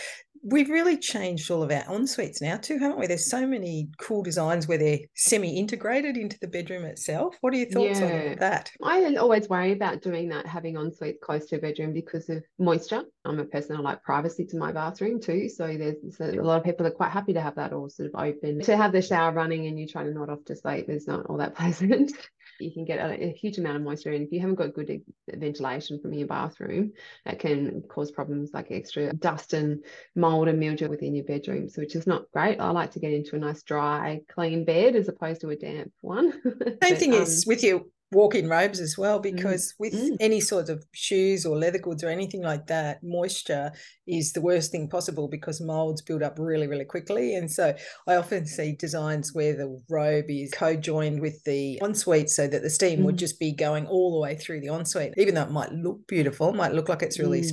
we've 0.45 0.69
really 0.69 0.95
changed 0.95 1.49
all 1.49 1.63
of 1.63 1.71
our 1.71 1.83
en 1.93 2.05
suites 2.05 2.41
now 2.41 2.55
too, 2.55 2.77
haven't 2.77 2.99
we? 2.99 3.07
There's 3.07 3.29
so 3.29 3.47
many 3.47 3.89
cool 3.99 4.21
designs 4.21 4.67
where 4.67 4.77
they're 4.77 4.99
semi-integrated 5.15 6.15
into 6.15 6.37
the 6.39 6.47
bedroom 6.47 6.85
itself. 6.85 7.35
What 7.41 7.53
are 7.53 7.57
your 7.57 7.69
thoughts 7.69 7.99
yeah. 7.99 8.05
on 8.05 8.35
that? 8.39 8.71
I 8.83 9.15
always 9.15 9.49
worry 9.49 9.71
about 9.71 10.03
doing 10.03 10.29
that, 10.29 10.45
having 10.45 10.77
en 10.77 10.93
suites 10.93 11.19
close 11.21 11.47
to 11.47 11.55
a 11.55 11.59
bedroom 11.59 11.93
because 11.93 12.29
of 12.29 12.43
moisture. 12.59 13.03
I'm 13.25 13.39
a 13.39 13.45
person 13.45 13.75
I 13.75 13.79
like 13.79 14.03
privacy 14.03 14.45
to 14.45 14.57
my 14.57 14.71
bathroom 14.71 15.19
too. 15.19 15.49
So 15.49 15.65
there's 15.65 16.15
so 16.15 16.25
a 16.25 16.41
lot 16.41 16.59
of 16.59 16.63
people 16.63 16.85
are 16.85 16.91
quite 16.91 17.11
happy 17.11 17.33
to 17.33 17.41
have 17.41 17.55
that 17.55 17.73
all 17.73 17.89
sort 17.89 18.09
of 18.13 18.21
open. 18.21 18.61
To 18.61 18.77
have 18.77 18.91
the 18.91 19.01
shower 19.01 19.31
running 19.31 19.65
and 19.65 19.79
you 19.79 19.87
try 19.87 20.03
to 20.03 20.11
nod 20.11 20.29
off 20.29 20.45
to 20.45 20.55
sleep 20.55 20.89
is 20.89 21.07
not 21.07 21.25
all 21.25 21.37
that 21.37 21.55
pleasant 21.57 22.11
you 22.59 22.71
can 22.71 22.85
get 22.85 22.99
a, 22.99 23.25
a, 23.25 23.33
huge 23.33 23.57
amount 23.57 23.77
of 23.77 23.83
moisture 23.83 24.11
and 24.11 24.23
if 24.23 24.31
you 24.31 24.39
haven't 24.39 24.55
got 24.55 24.73
good 24.73 25.01
ventilation 25.29 25.99
from 25.99 26.13
your 26.13 26.27
bathroom 26.27 26.91
that 27.25 27.39
can 27.39 27.81
cause 27.89 28.11
problems 28.11 28.51
like 28.53 28.67
extra 28.71 29.11
dust 29.13 29.53
and 29.53 29.83
mold 30.15 30.34
and 30.43 30.59
mildew 30.59 30.89
within 30.89 31.15
your 31.15 31.25
bedroom 31.25 31.69
so 31.69 31.81
which 31.81 31.95
is 31.95 32.05
not 32.05 32.29
great 32.31 32.59
i 32.59 32.69
like 32.69 32.91
to 32.91 32.99
get 32.99 33.13
into 33.13 33.35
a 33.35 33.39
nice 33.39 33.63
dry 33.63 34.19
clean 34.29 34.65
bed 34.65 34.95
as 34.95 35.07
opposed 35.07 35.41
to 35.41 35.49
a 35.49 35.55
damp 35.55 35.91
one 36.01 36.31
same 36.43 36.77
but, 36.79 36.97
thing 36.97 37.13
um, 37.13 37.21
is 37.21 37.45
with 37.47 37.63
your 37.63 37.81
walk-in 38.11 38.47
robes 38.47 38.79
as 38.79 38.97
well 38.97 39.19
mm, 39.19 39.23
because 39.23 39.73
mm. 39.73 39.75
with 39.79 39.93
mm. 39.93 40.15
any 40.19 40.39
sort 40.39 40.69
of 40.69 40.85
shoes 40.93 41.45
or 41.45 41.57
leather 41.57 41.79
goods 41.79 42.03
or 42.03 42.09
anything 42.09 42.41
like 42.41 42.67
that 42.67 43.03
moisture 43.03 43.71
is 44.07 44.31
the 44.31 44.41
worst 44.41 44.71
thing 44.71 44.87
possible 44.87 45.27
because 45.27 45.59
molds 45.59 46.01
build 46.01 46.21
up 46.21 46.35
really 46.37 46.67
really 46.67 46.85
quickly 46.85 47.35
and 47.35 47.51
so 47.51 47.73
i 48.07 48.15
often 48.15 48.45
see 48.45 48.73
designs 48.73 49.33
where 49.33 49.53
the 49.53 49.79
robe 49.89 50.25
is 50.29 50.51
co-joined 50.53 51.19
with 51.19 51.43
the 51.43 51.79
ensuite 51.81 52.29
so 52.29 52.47
that 52.47 52.61
the 52.61 52.69
steam 52.69 52.99
mm. 52.99 53.03
would 53.03 53.17
just 53.17 53.39
be 53.39 53.51
going 53.51 53.87
all 53.87 54.13
the 54.13 54.19
way 54.19 54.35
through 54.35 54.61
the 54.61 54.67
ensuite 54.67 55.13
even 55.17 55.33
though 55.33 55.43
it 55.43 55.51
might 55.51 55.71
look 55.71 56.07
beautiful 56.07 56.53
might 56.53 56.73
look 56.73 56.89
like 56.89 57.01
it's 57.01 57.19
really 57.19 57.41
mm. 57.41 57.45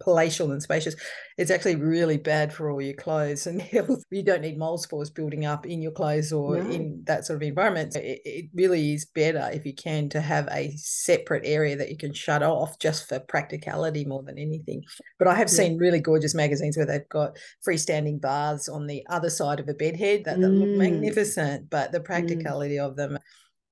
Palatial 0.00 0.52
and 0.52 0.62
spacious, 0.62 0.94
it's 1.38 1.50
actually 1.50 1.76
really 1.76 2.16
bad 2.16 2.52
for 2.52 2.70
all 2.70 2.80
your 2.80 2.94
clothes 2.94 3.46
and 3.46 3.60
health. 3.74 4.02
You 4.10 4.22
don't 4.22 4.42
need 4.42 4.58
mold 4.58 4.82
spores 4.82 5.10
building 5.10 5.44
up 5.46 5.66
in 5.66 5.82
your 5.82 5.92
clothes 5.92 6.32
or 6.32 6.62
no. 6.62 6.70
in 6.70 7.02
that 7.06 7.26
sort 7.26 7.36
of 7.36 7.42
environment. 7.42 7.96
It, 7.96 8.20
it 8.24 8.50
really 8.54 8.92
is 8.92 9.04
better 9.04 9.50
if 9.52 9.64
you 9.64 9.74
can 9.74 10.08
to 10.10 10.20
have 10.20 10.48
a 10.50 10.72
separate 10.76 11.42
area 11.44 11.76
that 11.76 11.90
you 11.90 11.96
can 11.96 12.12
shut 12.12 12.42
off 12.42 12.78
just 12.78 13.08
for 13.08 13.20
practicality 13.20 14.04
more 14.04 14.22
than 14.22 14.38
anything. 14.38 14.82
But 15.18 15.28
I 15.28 15.34
have 15.34 15.48
yeah. 15.48 15.56
seen 15.56 15.78
really 15.78 16.00
gorgeous 16.00 16.34
magazines 16.34 16.76
where 16.76 16.86
they've 16.86 17.08
got 17.08 17.36
freestanding 17.66 18.20
baths 18.20 18.68
on 18.68 18.86
the 18.86 19.04
other 19.08 19.30
side 19.30 19.60
of 19.60 19.68
a 19.68 19.74
bedhead 19.74 20.24
that, 20.24 20.40
that 20.40 20.46
mm. 20.46 20.60
look 20.60 20.78
magnificent, 20.78 21.70
but 21.70 21.92
the 21.92 22.00
mm. 22.00 22.04
practicality 22.04 22.76
mm. 22.76 22.86
of 22.86 22.96
them 22.96 23.18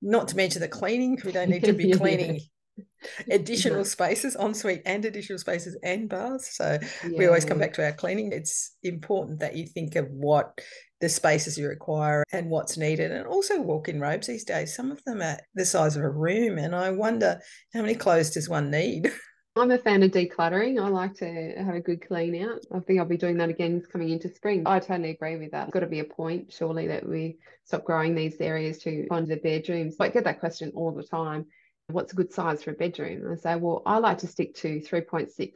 not 0.02 0.28
to 0.28 0.37
mention 0.37 0.61
the 0.61 0.68
cleaning. 0.68 1.16
We 1.25 1.32
don't 1.32 1.49
need 1.49 1.64
to 1.64 1.73
be 1.73 1.92
cleaning 1.97 2.40
additional 3.30 3.85
spaces, 3.85 4.37
ensuite 4.37 4.82
and 4.87 5.04
additional 5.04 5.38
spaces 5.38 5.76
and 5.82 6.09
baths. 6.09 6.56
So 6.56 6.78
yeah. 7.06 7.18
we 7.18 7.26
always 7.26 7.44
come 7.44 7.59
back 7.59 7.73
to 7.75 7.85
our 7.85 7.92
cleaning. 7.92 8.32
It's 8.32 8.76
important 8.82 9.40
that 9.40 9.56
you 9.56 9.66
think 9.66 9.97
of 9.97 10.09
what 10.11 10.61
the 11.00 11.09
spaces 11.09 11.59
you 11.59 11.68
require 11.68 12.25
and 12.32 12.49
what's 12.49 12.78
needed. 12.78 13.11
And 13.11 13.26
also 13.26 13.61
walk-in 13.61 14.00
robes 14.00 14.28
these 14.28 14.44
days. 14.44 14.75
Some 14.75 14.90
of 14.92 15.02
them 15.04 15.21
are 15.21 15.38
the 15.54 15.64
size 15.64 15.97
of 15.97 16.04
a 16.04 16.11
room. 16.11 16.59
And 16.59 16.75
I 16.75 16.90
wonder 16.90 17.40
how 17.75 17.82
many 17.82 17.94
clothes 17.94 18.30
does 18.30 18.49
one 18.49 18.71
need? 18.71 19.12
I'm 19.54 19.71
a 19.71 19.76
fan 19.76 20.02
of 20.02 20.12
decluttering. 20.12 20.82
I 20.82 20.88
like 20.88 21.12
to 21.16 21.54
have 21.59 21.75
a 21.75 21.80
good 21.80 22.06
clean 22.06 22.42
out. 22.42 22.61
I 22.75 22.80
think 22.80 22.99
I'll 22.99 23.04
be 23.04 23.18
doing 23.18 23.37
that 23.37 23.50
again 23.50 23.82
coming 23.92 24.09
into 24.09 24.32
spring. 24.32 24.62
I 24.64 24.78
totally 24.78 25.11
agree 25.11 25.37
with 25.37 25.50
that. 25.50 25.64
It's 25.64 25.75
got 25.75 25.80
to 25.80 25.87
be 25.87 26.00
a 26.00 26.04
point, 26.04 26.50
surely, 26.50 26.87
that 26.87 27.06
we 27.06 27.37
stop 27.64 27.85
growing 27.85 28.14
these 28.14 28.40
areas 28.40 28.78
to 28.78 29.06
find 29.09 29.26
the 29.26 29.37
bedrooms. 29.37 29.97
I 30.00 30.09
get 30.09 30.25
that 30.25 30.40
question 30.40 30.73
all 30.75 30.92
the 30.92 31.02
time 31.02 31.47
what's 31.92 32.12
a 32.12 32.16
good 32.16 32.32
size 32.32 32.62
for 32.62 32.70
a 32.70 32.75
bedroom? 32.75 33.25
And 33.25 33.32
I 33.32 33.37
say, 33.37 33.56
well, 33.56 33.82
I 33.87 33.99
like 33.99 34.18
to 34.18 34.26
stick 34.26 34.54
to 34.56 34.80
3.6. 34.80 35.52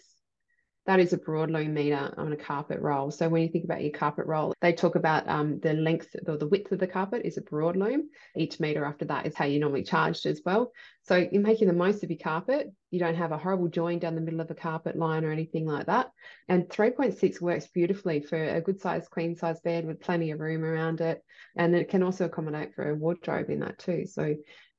That 0.86 1.00
is 1.00 1.12
a 1.12 1.18
broadloom 1.18 1.72
meter 1.72 2.14
on 2.16 2.32
a 2.32 2.36
carpet 2.36 2.78
roll. 2.80 3.10
So 3.10 3.28
when 3.28 3.42
you 3.42 3.48
think 3.48 3.64
about 3.64 3.82
your 3.82 3.90
carpet 3.90 4.26
roll, 4.26 4.54
they 4.60 4.72
talk 4.72 4.94
about 4.94 5.28
um, 5.28 5.58
the 5.58 5.72
length 5.72 6.14
or 6.28 6.36
the 6.36 6.46
width 6.46 6.70
of 6.70 6.78
the 6.78 6.86
carpet 6.86 7.22
is 7.24 7.36
a 7.36 7.42
broadloom. 7.42 8.02
Each 8.36 8.60
meter 8.60 8.84
after 8.84 9.04
that 9.06 9.26
is 9.26 9.34
how 9.34 9.46
you 9.46 9.58
normally 9.58 9.82
charged 9.82 10.26
as 10.26 10.42
well. 10.46 10.70
So 11.02 11.16
you're 11.16 11.42
making 11.42 11.66
the 11.66 11.74
most 11.74 12.04
of 12.04 12.10
your 12.10 12.20
carpet. 12.20 12.72
You 12.92 13.00
don't 13.00 13.16
have 13.16 13.32
a 13.32 13.38
horrible 13.38 13.66
join 13.66 13.98
down 13.98 14.14
the 14.14 14.20
middle 14.20 14.40
of 14.40 14.50
a 14.52 14.54
carpet 14.54 14.96
line 14.96 15.24
or 15.24 15.32
anything 15.32 15.66
like 15.66 15.86
that. 15.86 16.12
And 16.48 16.68
3.6 16.68 17.40
works 17.40 17.66
beautifully 17.66 18.20
for 18.20 18.40
a 18.40 18.60
good 18.60 18.80
size 18.80 19.08
queen 19.08 19.34
size 19.34 19.58
bed 19.60 19.86
with 19.86 20.00
plenty 20.00 20.30
of 20.30 20.38
room 20.38 20.64
around 20.64 21.00
it. 21.00 21.20
And 21.56 21.74
it 21.74 21.88
can 21.88 22.04
also 22.04 22.26
accommodate 22.26 22.76
for 22.76 22.88
a 22.88 22.94
wardrobe 22.94 23.50
in 23.50 23.58
that 23.60 23.80
too. 23.80 24.06
So 24.06 24.36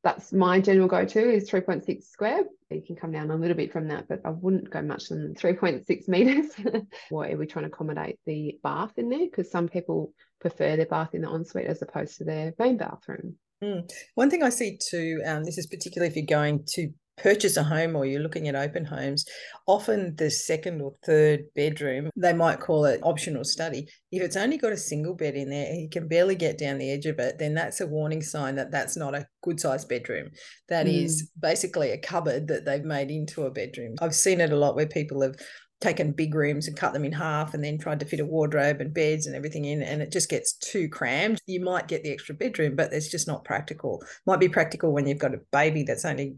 that's 0.08 0.32
my 0.32 0.62
general 0.62 0.88
go-to 0.88 1.34
is 1.34 1.52
3.6 1.52 2.02
square. 2.06 2.44
You 2.70 2.82
can 2.82 2.96
come 2.96 3.12
down 3.12 3.30
a 3.30 3.36
little 3.36 3.58
bit 3.58 3.74
from 3.74 3.90
that, 3.90 4.08
but 4.08 4.22
I 4.24 4.30
wouldn't 4.30 4.70
go 4.70 4.82
much 4.82 5.10
than 5.10 5.36
3.6 5.36 6.08
meters. 6.08 6.54
Why 7.10 7.32
are 7.32 7.38
we 7.38 7.46
trying 7.46 7.66
to 7.66 7.72
accommodate 7.72 8.18
the 8.26 8.58
bath 8.64 8.94
in 8.96 9.10
there? 9.10 9.26
Because 9.26 9.52
some 9.52 9.68
people 9.68 10.14
prefer 10.40 10.78
their 10.78 10.86
bath 10.86 11.14
in 11.14 11.24
the 11.24 11.30
ensuite 11.30 11.66
as 11.66 11.82
opposed 11.82 12.18
to 12.20 12.24
their 12.24 12.54
main 12.58 12.78
bathroom. 12.78 13.36
Mm. 13.62 13.92
One 14.16 14.30
thing 14.30 14.44
I 14.44 14.50
see 14.50 14.78
too, 14.78 15.22
um, 15.26 15.44
this 15.44 15.58
is 15.58 15.68
particularly 15.68 16.10
if 16.10 16.16
you're 16.16 16.26
going 16.26 16.64
to 16.68 16.90
purchase 17.18 17.58
a 17.58 17.64
home 17.64 17.96
or 17.96 18.06
you're 18.06 18.22
looking 18.22 18.48
at 18.48 18.56
open 18.56 18.86
homes, 18.86 19.26
often 19.66 20.16
the 20.16 20.30
second 20.30 20.82
or 20.82 20.94
third 21.04 21.46
bedroom, 21.56 22.10
they 22.16 22.34
might 22.34 22.60
call 22.60 22.86
it 22.86 23.00
optional 23.04 23.44
study. 23.44 23.88
If 24.12 24.22
it's 24.22 24.38
only 24.38 24.58
got 24.58 24.72
a 24.72 24.78
single 24.78 25.16
bed 25.16 25.36
in 25.36 25.50
there 25.50 25.68
and 25.68 25.82
you 25.82 25.90
can 25.90 26.08
barely 26.08 26.36
get 26.36 26.58
down 26.58 26.78
the 26.78 26.92
edge 26.92 27.06
of 27.06 27.20
it, 27.20 27.40
then 27.40 27.54
that's 27.54 27.82
a 27.82 27.88
warning 27.88 28.22
sign 28.22 28.56
that 28.56 28.72
that's 28.72 28.96
not 28.96 29.16
a 29.16 29.28
good 29.42 29.60
sized 29.60 29.90
bedroom. 29.90 30.30
That 30.70 30.86
mm. 30.86 31.04
is 31.04 31.30
basically 31.40 31.92
a 31.92 31.98
cupboard 31.98 32.48
that 32.48 32.66
they've 32.66 32.84
made 32.84 33.12
into 33.12 33.44
a 33.44 33.52
bedroom. 33.52 33.96
I've 34.02 34.16
seen 34.16 34.42
it 34.42 34.52
a 34.52 34.58
lot 34.58 34.76
where 34.76 34.88
people 34.88 35.22
have 35.22 35.36
taken 35.80 36.12
big 36.12 36.34
rooms 36.34 36.68
and 36.68 36.76
cut 36.76 36.94
them 36.94 37.06
in 37.06 37.12
half 37.12 37.54
and 37.54 37.64
then 37.64 37.78
tried 37.78 38.00
to 38.00 38.06
fit 38.06 38.20
a 38.20 38.26
wardrobe 38.26 38.82
and 38.82 38.94
beds 38.94 39.28
and 39.28 39.36
everything 39.36 39.66
in 39.66 39.84
and 39.84 40.02
it 40.02 40.12
just 40.12 40.28
gets 40.28 40.54
too 40.54 40.90
crammed 40.90 41.40
you 41.46 41.64
might 41.64 41.88
get 41.88 42.02
the 42.04 42.12
extra 42.12 42.34
bedroom 42.34 42.76
but 42.76 42.92
it's 42.92 43.12
just 43.12 43.28
not 43.28 43.46
practical 43.46 44.02
might 44.26 44.40
be 44.40 44.50
practical 44.50 44.92
when 44.92 45.06
you've 45.06 45.20
got 45.20 45.36
a 45.36 45.42
baby 45.52 45.84
that's 45.84 46.04
only 46.04 46.36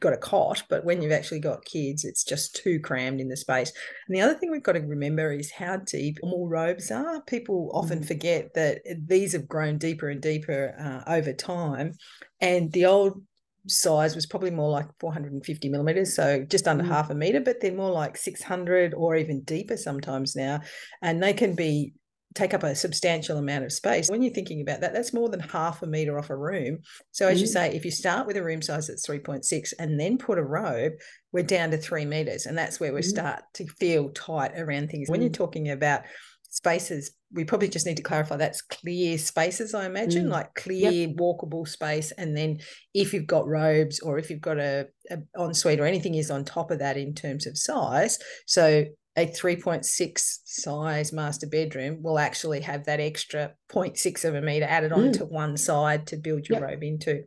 got 0.00 0.12
a 0.12 0.18
cot, 0.18 0.62
but 0.68 0.84
when 0.84 1.02
you've 1.02 1.12
actually 1.12 1.40
got 1.40 1.64
kids, 1.64 2.04
it's 2.04 2.24
just 2.24 2.56
too 2.56 2.80
crammed 2.80 3.20
in 3.20 3.28
the 3.28 3.36
space. 3.36 3.72
And 4.06 4.16
the 4.16 4.20
other 4.20 4.34
thing 4.34 4.50
we've 4.50 4.62
got 4.62 4.72
to 4.72 4.80
remember 4.80 5.32
is 5.32 5.50
how 5.50 5.78
deep 5.78 6.18
all 6.22 6.48
robes 6.48 6.90
are. 6.90 7.22
People 7.22 7.70
often 7.74 8.00
mm. 8.00 8.06
forget 8.06 8.54
that 8.54 8.82
these 9.06 9.32
have 9.32 9.48
grown 9.48 9.78
deeper 9.78 10.08
and 10.08 10.20
deeper 10.20 10.74
uh, 10.78 11.10
over 11.10 11.32
time. 11.32 11.92
And 12.40 12.72
the 12.72 12.86
old 12.86 13.22
size 13.66 14.14
was 14.14 14.26
probably 14.26 14.50
more 14.50 14.70
like 14.70 14.86
450 15.00 15.68
millimeters, 15.68 16.14
so 16.14 16.44
just 16.44 16.68
under 16.68 16.84
mm. 16.84 16.88
half 16.88 17.10
a 17.10 17.14
meter, 17.14 17.40
but 17.40 17.60
they're 17.60 17.72
more 17.72 17.90
like 17.90 18.16
600 18.16 18.94
or 18.94 19.16
even 19.16 19.42
deeper 19.42 19.76
sometimes 19.76 20.36
now. 20.36 20.60
And 21.02 21.22
they 21.22 21.32
can 21.32 21.54
be 21.54 21.94
take 22.36 22.54
up 22.54 22.62
a 22.62 22.74
substantial 22.74 23.38
amount 23.38 23.64
of 23.64 23.72
space. 23.72 24.08
When 24.08 24.22
you're 24.22 24.32
thinking 24.32 24.60
about 24.60 24.80
that, 24.82 24.92
that's 24.92 25.14
more 25.14 25.28
than 25.28 25.40
half 25.40 25.82
a 25.82 25.86
meter 25.86 26.18
off 26.18 26.30
a 26.30 26.36
room. 26.36 26.78
So 27.10 27.26
as 27.26 27.38
mm. 27.38 27.40
you 27.40 27.46
say, 27.46 27.74
if 27.74 27.84
you 27.84 27.90
start 27.90 28.26
with 28.26 28.36
a 28.36 28.44
room 28.44 28.62
size 28.62 28.86
that's 28.86 29.06
3.6 29.06 29.72
and 29.78 29.98
then 29.98 30.18
put 30.18 30.38
a 30.38 30.44
robe, 30.44 30.92
we're 31.32 31.42
down 31.42 31.70
to 31.70 31.78
three 31.78 32.04
meters. 32.04 32.46
And 32.46 32.56
that's 32.56 32.78
where 32.78 32.92
we 32.92 33.00
mm. 33.00 33.04
start 33.04 33.42
to 33.54 33.66
feel 33.66 34.10
tight 34.10 34.52
around 34.56 34.90
things. 34.90 35.08
When 35.08 35.22
you're 35.22 35.30
mm. 35.30 35.34
talking 35.34 35.70
about 35.70 36.02
spaces, 36.50 37.12
we 37.32 37.44
probably 37.44 37.68
just 37.68 37.86
need 37.86 37.96
to 37.96 38.02
clarify 38.02 38.36
that's 38.36 38.62
clear 38.62 39.18
spaces, 39.18 39.74
I 39.74 39.86
imagine, 39.86 40.26
mm. 40.26 40.30
like 40.30 40.54
clear 40.54 40.90
yep. 40.90 41.16
walkable 41.16 41.66
space. 41.66 42.12
And 42.12 42.36
then 42.36 42.58
if 42.94 43.12
you've 43.12 43.26
got 43.26 43.48
robes 43.48 44.00
or 44.00 44.18
if 44.18 44.30
you've 44.30 44.40
got 44.40 44.58
a, 44.58 44.86
a 45.10 45.18
ensuite 45.38 45.80
or 45.80 45.86
anything 45.86 46.14
is 46.14 46.30
on 46.30 46.44
top 46.44 46.70
of 46.70 46.78
that 46.80 46.96
in 46.96 47.14
terms 47.14 47.46
of 47.46 47.58
size. 47.58 48.18
So 48.46 48.84
a 49.16 49.26
3.6 49.26 50.38
size 50.44 51.12
master 51.12 51.46
bedroom 51.46 52.02
will 52.02 52.18
actually 52.18 52.60
have 52.60 52.84
that 52.84 53.00
extra 53.00 53.52
0.6 53.70 54.24
of 54.24 54.34
a 54.34 54.42
meter 54.42 54.66
added 54.66 54.92
mm. 54.92 54.98
onto 54.98 55.24
one 55.24 55.56
side 55.56 56.06
to 56.06 56.16
build 56.16 56.48
your 56.48 56.60
yep. 56.60 56.70
robe 56.70 56.82
into 56.82 57.24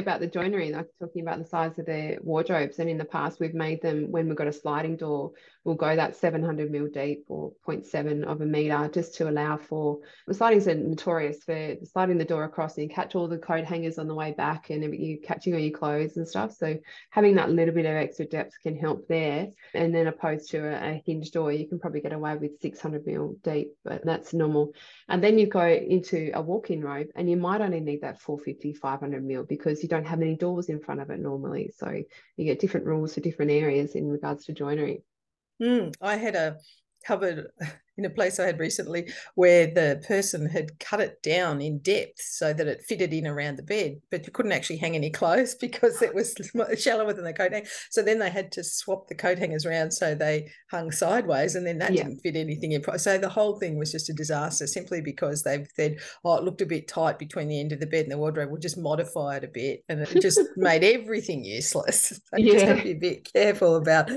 about 0.00 0.20
the 0.20 0.26
joinery, 0.26 0.72
like 0.72 0.86
talking 0.98 1.22
about 1.22 1.38
the 1.38 1.44
size 1.44 1.78
of 1.78 1.86
the 1.86 2.16
wardrobes. 2.22 2.78
And 2.78 2.90
in 2.90 2.98
the 2.98 3.04
past, 3.04 3.38
we've 3.38 3.54
made 3.54 3.82
them 3.82 4.10
when 4.10 4.26
we've 4.26 4.36
got 4.36 4.48
a 4.48 4.52
sliding 4.52 4.96
door, 4.96 5.32
we'll 5.64 5.74
go 5.74 5.94
that 5.94 6.16
700 6.16 6.70
mil 6.70 6.88
deep 6.88 7.24
or 7.28 7.52
0.7 7.66 8.24
of 8.24 8.40
a 8.40 8.46
meter 8.46 8.90
just 8.92 9.14
to 9.16 9.28
allow 9.28 9.56
for 9.56 9.98
the 10.26 10.34
slidings 10.34 10.66
are 10.66 10.74
notorious 10.74 11.42
for 11.44 11.76
sliding 11.84 12.18
the 12.18 12.24
door 12.24 12.44
across 12.44 12.76
and 12.76 12.88
you 12.88 12.94
catch 12.94 13.14
all 13.14 13.28
the 13.28 13.38
coat 13.38 13.64
hangers 13.64 13.98
on 13.98 14.06
the 14.06 14.14
way 14.14 14.32
back 14.32 14.70
and 14.70 14.82
you 14.94 15.18
catching 15.20 15.54
all 15.54 15.60
your 15.60 15.76
clothes 15.76 16.16
and 16.16 16.26
stuff. 16.26 16.54
So 16.54 16.78
having 17.10 17.34
that 17.36 17.50
little 17.50 17.74
bit 17.74 17.86
of 17.86 17.94
extra 17.94 18.24
depth 18.24 18.54
can 18.62 18.76
help 18.76 19.06
there. 19.08 19.48
And 19.74 19.94
then 19.94 20.06
opposed 20.06 20.50
to 20.50 20.58
a, 20.58 20.92
a 20.92 21.02
hinge 21.04 21.30
door, 21.30 21.52
you 21.52 21.68
can 21.68 21.78
probably 21.78 22.00
get 22.00 22.12
away 22.12 22.36
with 22.36 22.60
600 22.60 23.06
mil 23.06 23.36
deep, 23.42 23.72
but 23.84 24.04
that's 24.04 24.32
normal. 24.32 24.72
And 25.08 25.22
then 25.22 25.38
you 25.38 25.46
go 25.46 25.66
into 25.66 26.30
a 26.34 26.40
walk-in 26.40 26.82
robe 26.82 27.08
and 27.14 27.28
you 27.28 27.36
might 27.36 27.60
only 27.60 27.80
need 27.80 28.02
that 28.02 28.20
450, 28.20 28.74
500 28.74 29.24
mil 29.24 29.44
because 29.44 29.82
you 29.82 29.88
don't 29.88 30.06
have 30.06 30.22
any 30.22 30.36
doors 30.36 30.68
in 30.68 30.80
front 30.80 31.00
of 31.00 31.10
it 31.10 31.20
normally. 31.20 31.70
So 31.76 32.02
you 32.36 32.44
get 32.44 32.60
different 32.60 32.86
rules 32.86 33.14
for 33.14 33.20
different 33.20 33.50
areas 33.50 33.94
in 33.94 34.08
regards 34.08 34.46
to 34.46 34.52
joinery. 34.52 35.02
Mm, 35.60 35.94
I 36.00 36.16
had 36.16 36.34
a 36.36 36.58
cupboard 37.04 37.48
in 37.96 38.04
a 38.04 38.10
place 38.10 38.40
I 38.40 38.46
had 38.46 38.58
recently 38.58 39.12
where 39.34 39.66
the 39.66 40.02
person 40.06 40.48
had 40.48 40.78
cut 40.78 41.00
it 41.00 41.22
down 41.22 41.60
in 41.60 41.78
depth 41.78 42.20
so 42.20 42.52
that 42.52 42.66
it 42.66 42.82
fitted 42.82 43.12
in 43.12 43.26
around 43.26 43.56
the 43.56 43.62
bed, 43.62 44.00
but 44.10 44.26
you 44.26 44.32
couldn't 44.32 44.52
actually 44.52 44.78
hang 44.78 44.94
any 44.94 45.10
clothes 45.20 45.54
because 45.54 46.00
it 46.02 46.14
was 46.14 46.34
shallower 46.78 47.12
than 47.12 47.24
the 47.24 47.32
coat 47.32 47.52
hanger. 47.52 47.66
So 47.90 48.02
then 48.02 48.18
they 48.18 48.30
had 48.30 48.52
to 48.52 48.64
swap 48.64 49.08
the 49.08 49.14
coat 49.14 49.38
hangers 49.38 49.66
around 49.66 49.92
so 49.92 50.14
they 50.14 50.50
hung 50.70 50.90
sideways, 50.92 51.54
and 51.54 51.66
then 51.66 51.78
that 51.78 51.92
yeah. 51.92 52.04
didn't 52.04 52.20
fit 52.20 52.36
anything 52.36 52.72
in. 52.72 52.82
So 52.98 53.18
the 53.18 53.28
whole 53.28 53.58
thing 53.58 53.78
was 53.78 53.92
just 53.92 54.08
a 54.08 54.14
disaster 54.14 54.66
simply 54.66 55.00
because 55.00 55.42
they've 55.42 55.66
said, 55.74 55.98
"Oh, 56.24 56.36
it 56.36 56.44
looked 56.44 56.60
a 56.60 56.66
bit 56.66 56.88
tight 56.88 57.18
between 57.18 57.48
the 57.48 57.60
end 57.60 57.72
of 57.72 57.80
the 57.80 57.86
bed 57.86 58.04
and 58.04 58.12
the 58.12 58.18
wardrobe. 58.18 58.50
We'll 58.50 58.60
just 58.60 58.78
modify 58.78 59.36
it 59.36 59.44
a 59.44 59.48
bit," 59.48 59.84
and 59.88 60.00
it 60.00 60.20
just 60.20 60.40
made 60.56 60.84
everything 60.84 61.44
useless. 61.44 62.08
So 62.08 62.36
yeah. 62.36 62.52
just 62.52 62.64
have 62.66 62.78
to 62.78 62.84
be 62.84 62.90
a 62.92 62.94
bit 62.94 63.32
careful 63.32 63.76
about 63.76 64.10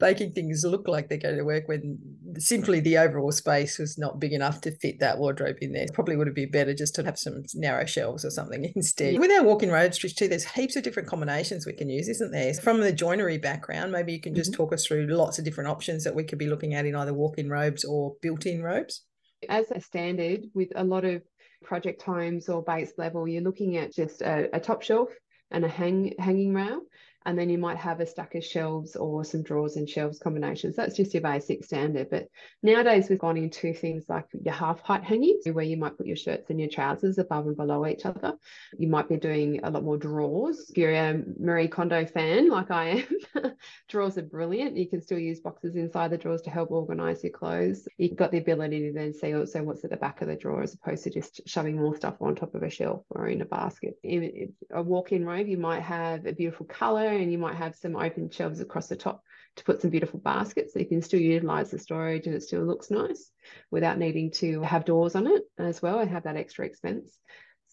making 0.00 0.32
things 0.32 0.64
look 0.64 0.88
like 0.88 1.08
they're 1.08 1.18
going 1.18 1.36
to 1.36 1.44
work 1.44 1.68
when 1.68 1.98
simply 2.38 2.80
the 2.80 2.98
overall 2.98 3.27
space 3.32 3.78
was 3.78 3.98
not 3.98 4.20
big 4.20 4.32
enough 4.32 4.60
to 4.62 4.70
fit 4.70 5.00
that 5.00 5.18
wardrobe 5.18 5.56
in 5.60 5.72
there. 5.72 5.86
Probably 5.92 6.16
would 6.16 6.26
have 6.26 6.36
been 6.36 6.50
better 6.50 6.74
just 6.74 6.94
to 6.96 7.04
have 7.04 7.18
some 7.18 7.42
narrow 7.54 7.86
shelves 7.86 8.24
or 8.24 8.30
something 8.30 8.70
instead. 8.76 9.18
With 9.18 9.30
our 9.30 9.44
walk-in 9.44 9.70
robes, 9.70 9.98
too, 9.98 10.28
there's 10.28 10.44
heaps 10.44 10.76
of 10.76 10.82
different 10.82 11.08
combinations 11.08 11.66
we 11.66 11.72
can 11.72 11.88
use, 11.88 12.08
isn't 12.08 12.32
there? 12.32 12.54
From 12.54 12.80
the 12.80 12.92
joinery 12.92 13.38
background, 13.38 13.92
maybe 13.92 14.12
you 14.12 14.20
can 14.20 14.34
just 14.34 14.52
mm-hmm. 14.52 14.62
talk 14.62 14.72
us 14.72 14.86
through 14.86 15.06
lots 15.06 15.38
of 15.38 15.44
different 15.44 15.70
options 15.70 16.04
that 16.04 16.14
we 16.14 16.24
could 16.24 16.38
be 16.38 16.48
looking 16.48 16.74
at 16.74 16.86
in 16.86 16.94
either 16.94 17.14
walk-in 17.14 17.48
robes 17.48 17.84
or 17.84 18.14
built-in 18.22 18.62
robes. 18.62 19.04
As 19.48 19.70
a 19.70 19.80
standard 19.80 20.44
with 20.54 20.68
a 20.74 20.84
lot 20.84 21.04
of 21.04 21.22
project 21.62 22.02
homes 22.02 22.48
or 22.48 22.62
base 22.62 22.92
level, 22.98 23.28
you're 23.28 23.42
looking 23.42 23.76
at 23.76 23.92
just 23.92 24.22
a, 24.22 24.48
a 24.54 24.60
top 24.60 24.82
shelf 24.82 25.10
and 25.50 25.64
a 25.64 25.68
hang, 25.68 26.14
hanging 26.18 26.54
rail 26.54 26.80
and 27.28 27.38
then 27.38 27.50
you 27.50 27.58
might 27.58 27.76
have 27.76 28.00
a 28.00 28.06
stack 28.06 28.34
of 28.36 28.42
shelves 28.42 28.96
or 28.96 29.22
some 29.22 29.42
drawers 29.42 29.76
and 29.76 29.86
shelves 29.86 30.18
combinations. 30.18 30.74
That's 30.74 30.96
just 30.96 31.12
your 31.12 31.20
basic 31.20 31.62
standard. 31.62 32.08
But 32.08 32.28
nowadays 32.62 33.10
we've 33.10 33.18
gone 33.18 33.36
into 33.36 33.74
things 33.74 34.04
like 34.08 34.24
your 34.42 34.54
half 34.54 34.80
height 34.80 35.04
hanging, 35.04 35.38
where 35.52 35.62
you 35.62 35.76
might 35.76 35.98
put 35.98 36.06
your 36.06 36.16
shirts 36.16 36.48
and 36.48 36.58
your 36.58 36.70
trousers 36.70 37.18
above 37.18 37.46
and 37.46 37.54
below 37.54 37.86
each 37.86 38.06
other. 38.06 38.38
You 38.78 38.88
might 38.88 39.10
be 39.10 39.18
doing 39.18 39.60
a 39.62 39.70
lot 39.70 39.84
more 39.84 39.98
drawers. 39.98 40.70
If 40.70 40.78
you're 40.78 40.94
a 40.94 41.22
Marie 41.38 41.68
Kondo 41.68 42.06
fan 42.06 42.48
like 42.48 42.70
I 42.70 43.04
am, 43.34 43.52
drawers 43.90 44.16
are 44.16 44.22
brilliant. 44.22 44.78
You 44.78 44.88
can 44.88 45.02
still 45.02 45.18
use 45.18 45.40
boxes 45.40 45.76
inside 45.76 46.10
the 46.10 46.16
drawers 46.16 46.40
to 46.42 46.50
help 46.50 46.70
organize 46.70 47.22
your 47.22 47.32
clothes. 47.32 47.86
You've 47.98 48.16
got 48.16 48.30
the 48.30 48.38
ability 48.38 48.86
to 48.86 48.94
then 48.94 49.12
see 49.12 49.34
also 49.34 49.62
what's 49.62 49.84
at 49.84 49.90
the 49.90 49.98
back 49.98 50.22
of 50.22 50.28
the 50.28 50.36
drawer 50.36 50.62
as 50.62 50.72
opposed 50.72 51.04
to 51.04 51.10
just 51.10 51.42
shoving 51.46 51.76
more 51.76 51.94
stuff 51.94 52.14
on 52.22 52.34
top 52.34 52.54
of 52.54 52.62
a 52.62 52.70
shelf 52.70 53.02
or 53.10 53.28
in 53.28 53.42
a 53.42 53.44
basket. 53.44 53.98
In 54.02 54.54
a 54.70 54.82
walk-in 54.82 55.26
robe, 55.26 55.46
you 55.46 55.58
might 55.58 55.82
have 55.82 56.24
a 56.24 56.32
beautiful 56.32 56.64
color 56.64 57.17
and 57.22 57.32
you 57.32 57.38
might 57.38 57.56
have 57.56 57.76
some 57.76 57.96
open 57.96 58.30
shelves 58.30 58.60
across 58.60 58.88
the 58.88 58.96
top 58.96 59.22
to 59.56 59.64
put 59.64 59.80
some 59.80 59.90
beautiful 59.90 60.20
baskets 60.20 60.72
so 60.72 60.78
you 60.78 60.86
can 60.86 61.02
still 61.02 61.20
utilize 61.20 61.70
the 61.70 61.78
storage 61.78 62.26
and 62.26 62.34
it 62.34 62.42
still 62.42 62.64
looks 62.64 62.90
nice 62.90 63.30
without 63.70 63.98
needing 63.98 64.30
to 64.30 64.62
have 64.62 64.84
doors 64.84 65.14
on 65.14 65.26
it 65.26 65.42
as 65.58 65.82
well 65.82 65.98
and 65.98 66.10
have 66.10 66.24
that 66.24 66.36
extra 66.36 66.64
expense. 66.64 67.18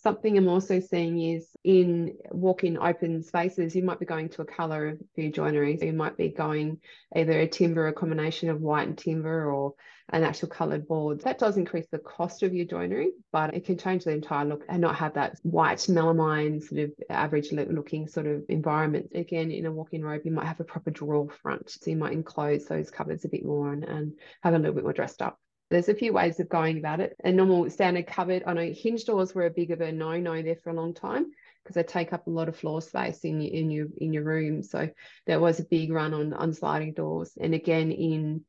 Something 0.05 0.37
I'm 0.37 0.47
also 0.47 0.79
seeing 0.79 1.19
is 1.19 1.47
in 1.63 2.17
walk-in 2.29 2.77
open 2.77 3.23
spaces, 3.23 3.75
you 3.75 3.81
might 3.81 3.99
be 3.99 4.05
going 4.05 4.29
to 4.29 4.43
a 4.43 4.45
colour 4.45 4.89
of 4.89 5.01
your 5.15 5.31
joinery. 5.31 5.77
So 5.79 5.85
you 5.85 5.93
might 5.93 6.15
be 6.15 6.29
going 6.29 6.77
either 7.15 7.31
a 7.31 7.47
timber, 7.47 7.87
a 7.87 7.93
combination 7.93 8.51
of 8.51 8.61
white 8.61 8.87
and 8.87 8.95
timber, 8.95 9.51
or 9.51 9.73
an 10.09 10.23
actual 10.23 10.49
coloured 10.49 10.87
board. 10.87 11.21
That 11.21 11.39
does 11.39 11.57
increase 11.57 11.87
the 11.91 11.97
cost 11.97 12.43
of 12.43 12.53
your 12.53 12.67
joinery, 12.67 13.13
but 13.31 13.55
it 13.55 13.65
can 13.65 13.79
change 13.79 14.03
the 14.03 14.11
entire 14.11 14.45
look 14.45 14.63
and 14.69 14.79
not 14.79 14.95
have 14.97 15.15
that 15.15 15.39
white 15.41 15.79
melamine 15.79 16.61
sort 16.61 16.81
of 16.81 16.91
average 17.09 17.51
looking 17.51 18.07
sort 18.07 18.27
of 18.27 18.43
environment. 18.47 19.09
Again, 19.15 19.49
in 19.49 19.65
a 19.65 19.71
walk-in 19.71 20.05
robe, 20.05 20.21
you 20.23 20.31
might 20.31 20.45
have 20.45 20.59
a 20.59 20.65
proper 20.65 20.91
drawer 20.91 21.27
front. 21.41 21.71
So 21.71 21.89
you 21.89 21.97
might 21.97 22.13
enclose 22.13 22.65
those 22.65 22.91
cupboards 22.91 23.25
a 23.25 23.29
bit 23.29 23.43
more 23.43 23.73
and, 23.73 23.83
and 23.83 24.13
have 24.43 24.53
a 24.53 24.59
little 24.59 24.75
bit 24.75 24.83
more 24.83 24.93
dressed 24.93 25.23
up. 25.23 25.39
There's 25.69 25.89
a 25.89 25.95
few 25.95 26.13
ways 26.13 26.39
of 26.39 26.49
going 26.49 26.77
about 26.77 26.99
it. 26.99 27.15
A 27.23 27.31
normal 27.31 27.69
standard 27.69 28.07
cupboard, 28.07 28.43
I 28.45 28.53
know 28.53 28.71
hinge 28.71 29.05
doors 29.05 29.33
were 29.33 29.45
a 29.45 29.49
big 29.51 29.71
of 29.71 29.81
a 29.81 29.91
no-no 29.91 30.41
there 30.41 30.55
for 30.55 30.69
a 30.69 30.75
long 30.75 30.93
time 30.93 31.31
because 31.63 31.75
they 31.75 31.83
take 31.83 32.13
up 32.13 32.27
a 32.27 32.31
lot 32.31 32.49
of 32.49 32.55
floor 32.55 32.81
space 32.81 33.23
in 33.23 33.41
your 33.41 33.53
in 33.53 33.71
your 33.71 33.87
in 33.97 34.13
your 34.13 34.23
room. 34.23 34.61
So 34.61 34.89
there 35.25 35.39
was 35.39 35.59
a 35.59 35.65
big 35.65 35.91
run 35.91 36.13
on 36.13 36.33
on 36.33 36.53
sliding 36.53 36.93
doors. 36.93 37.31
And 37.39 37.55
again, 37.55 37.91
in 37.91 38.45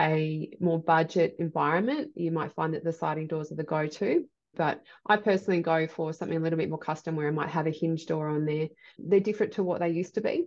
a 0.00 0.50
more 0.60 0.80
budget 0.80 1.36
environment, 1.40 2.12
you 2.14 2.30
might 2.30 2.54
find 2.54 2.74
that 2.74 2.84
the 2.84 2.92
sliding 2.92 3.26
doors 3.26 3.50
are 3.52 3.56
the 3.56 3.64
go-to. 3.64 4.24
But 4.54 4.82
I 5.06 5.16
personally 5.16 5.62
go 5.62 5.86
for 5.86 6.12
something 6.12 6.36
a 6.36 6.40
little 6.40 6.58
bit 6.58 6.70
more 6.70 6.78
custom 6.78 7.16
where 7.16 7.28
I 7.28 7.32
might 7.32 7.50
have 7.50 7.66
a 7.66 7.70
hinge 7.70 8.06
door 8.06 8.28
on 8.28 8.46
there. 8.46 8.68
They're 8.98 9.20
different 9.20 9.52
to 9.54 9.62
what 9.62 9.80
they 9.80 9.90
used 9.90 10.14
to 10.14 10.20
be. 10.20 10.46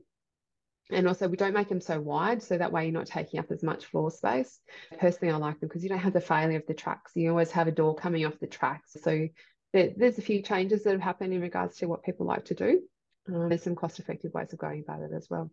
And 0.92 1.08
also, 1.08 1.28
we 1.28 1.38
don't 1.38 1.54
make 1.54 1.70
them 1.70 1.82
so 1.82 2.00
wide, 2.00 2.44
so 2.44 2.58
that 2.58 2.72
way 2.72 2.84
you're 2.84 2.94
not 2.94 3.06
taking 3.06 3.40
up 3.40 3.52
as 3.52 3.64
much 3.64 3.86
floor 3.86 4.12
space. 4.12 4.60
Personally, 5.00 5.34
I 5.34 5.38
like 5.38 5.60
them 5.60 5.70
because 5.70 5.84
you 5.84 5.90
don't 5.90 5.98
have 6.00 6.14
the 6.14 6.22
failure 6.22 6.58
of 6.58 6.68
the 6.68 6.74
tracks. 6.74 7.14
You 7.16 7.30
always 7.30 7.52
have 7.52 7.68
a 7.68 7.72
door 7.72 7.96
coming 7.96 8.26
off 8.26 8.40
the 8.40 8.48
tracks. 8.48 8.98
So 9.02 9.28
there, 9.72 9.92
there's 9.96 10.18
a 10.18 10.22
few 10.22 10.42
changes 10.42 10.84
that 10.84 10.92
have 10.92 11.02
happened 11.02 11.34
in 11.34 11.42
regards 11.42 11.78
to 11.78 11.88
what 11.88 12.04
people 12.04 12.26
like 12.26 12.46
to 12.46 12.54
do. 12.54 12.82
Um, 13.28 13.50
there's 13.50 13.64
some 13.64 13.76
cost 13.76 14.00
effective 14.00 14.34
ways 14.34 14.52
of 14.52 14.60
going 14.60 14.84
about 14.88 15.02
it 15.02 15.12
as 15.16 15.28
well. 15.30 15.50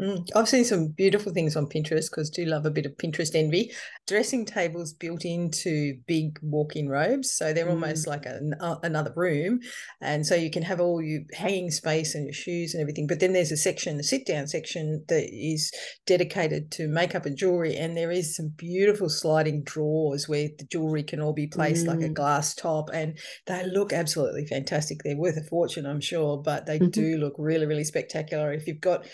Mm, 0.00 0.26
I've 0.34 0.48
seen 0.48 0.64
some 0.64 0.88
beautiful 0.88 1.32
things 1.32 1.54
on 1.54 1.66
Pinterest 1.66 2.10
because 2.10 2.28
do 2.28 2.44
love 2.44 2.66
a 2.66 2.70
bit 2.70 2.84
of 2.84 2.96
Pinterest 2.96 3.32
envy. 3.34 3.70
Dressing 4.08 4.44
tables 4.44 4.92
built 4.92 5.24
into 5.24 5.98
big 6.08 6.36
walk-in 6.42 6.88
robes, 6.88 7.30
so 7.30 7.52
they're 7.52 7.66
mm. 7.66 7.70
almost 7.70 8.08
like 8.08 8.26
a, 8.26 8.40
uh, 8.60 8.76
another 8.82 9.12
room, 9.14 9.60
and 10.00 10.26
so 10.26 10.34
you 10.34 10.50
can 10.50 10.64
have 10.64 10.80
all 10.80 11.00
your 11.00 11.20
hanging 11.32 11.70
space 11.70 12.16
and 12.16 12.24
your 12.24 12.34
shoes 12.34 12.74
and 12.74 12.80
everything. 12.80 13.06
But 13.06 13.20
then 13.20 13.34
there's 13.34 13.52
a 13.52 13.56
section, 13.56 14.00
a 14.00 14.02
sit-down 14.02 14.48
section 14.48 15.04
that 15.08 15.28
is 15.30 15.70
dedicated 16.06 16.72
to 16.72 16.88
makeup 16.88 17.24
and 17.24 17.36
jewelry, 17.36 17.76
and 17.76 17.96
there 17.96 18.10
is 18.10 18.34
some 18.34 18.52
beautiful 18.56 19.08
sliding 19.08 19.62
drawers 19.62 20.28
where 20.28 20.48
the 20.58 20.66
jewelry 20.72 21.04
can 21.04 21.20
all 21.20 21.32
be 21.32 21.46
placed 21.46 21.86
mm. 21.86 21.90
like 21.90 22.00
a 22.00 22.08
mm. 22.08 22.14
glass 22.14 22.52
top, 22.56 22.90
and 22.92 23.16
they 23.46 23.64
look 23.66 23.92
absolutely 23.92 24.44
fantastic. 24.44 24.98
They're 25.04 25.16
worth 25.16 25.36
a 25.36 25.44
fortune, 25.44 25.86
I'm 25.86 26.00
sure, 26.00 26.42
but 26.42 26.66
they 26.66 26.80
mm-hmm. 26.80 26.88
do 26.88 27.16
look 27.16 27.34
really, 27.38 27.66
really 27.66 27.84
spectacular. 27.84 28.52
If 28.52 28.66
you've 28.66 28.80
got 28.80 29.06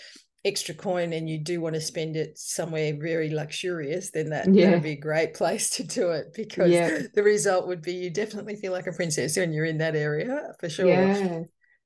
extra 0.43 0.73
coin 0.73 1.13
and 1.13 1.29
you 1.29 1.37
do 1.37 1.61
want 1.61 1.75
to 1.75 1.81
spend 1.81 2.15
it 2.15 2.37
somewhere 2.37 2.93
very 2.99 3.29
luxurious, 3.29 4.11
then 4.11 4.29
that 4.29 4.51
yeah. 4.53 4.71
would 4.71 4.83
be 4.83 4.91
a 4.91 4.99
great 4.99 5.33
place 5.33 5.69
to 5.71 5.83
do 5.83 6.11
it 6.11 6.33
because 6.33 6.71
yeah. 6.71 6.99
the 7.13 7.23
result 7.23 7.67
would 7.67 7.81
be 7.81 7.93
you 7.93 8.09
definitely 8.09 8.55
feel 8.55 8.71
like 8.71 8.87
a 8.87 8.91
princess 8.91 9.37
when 9.37 9.53
you're 9.53 9.65
in 9.65 9.77
that 9.77 9.95
area 9.95 10.53
for 10.59 10.69
sure. 10.69 10.87
Yeah. 10.87 11.41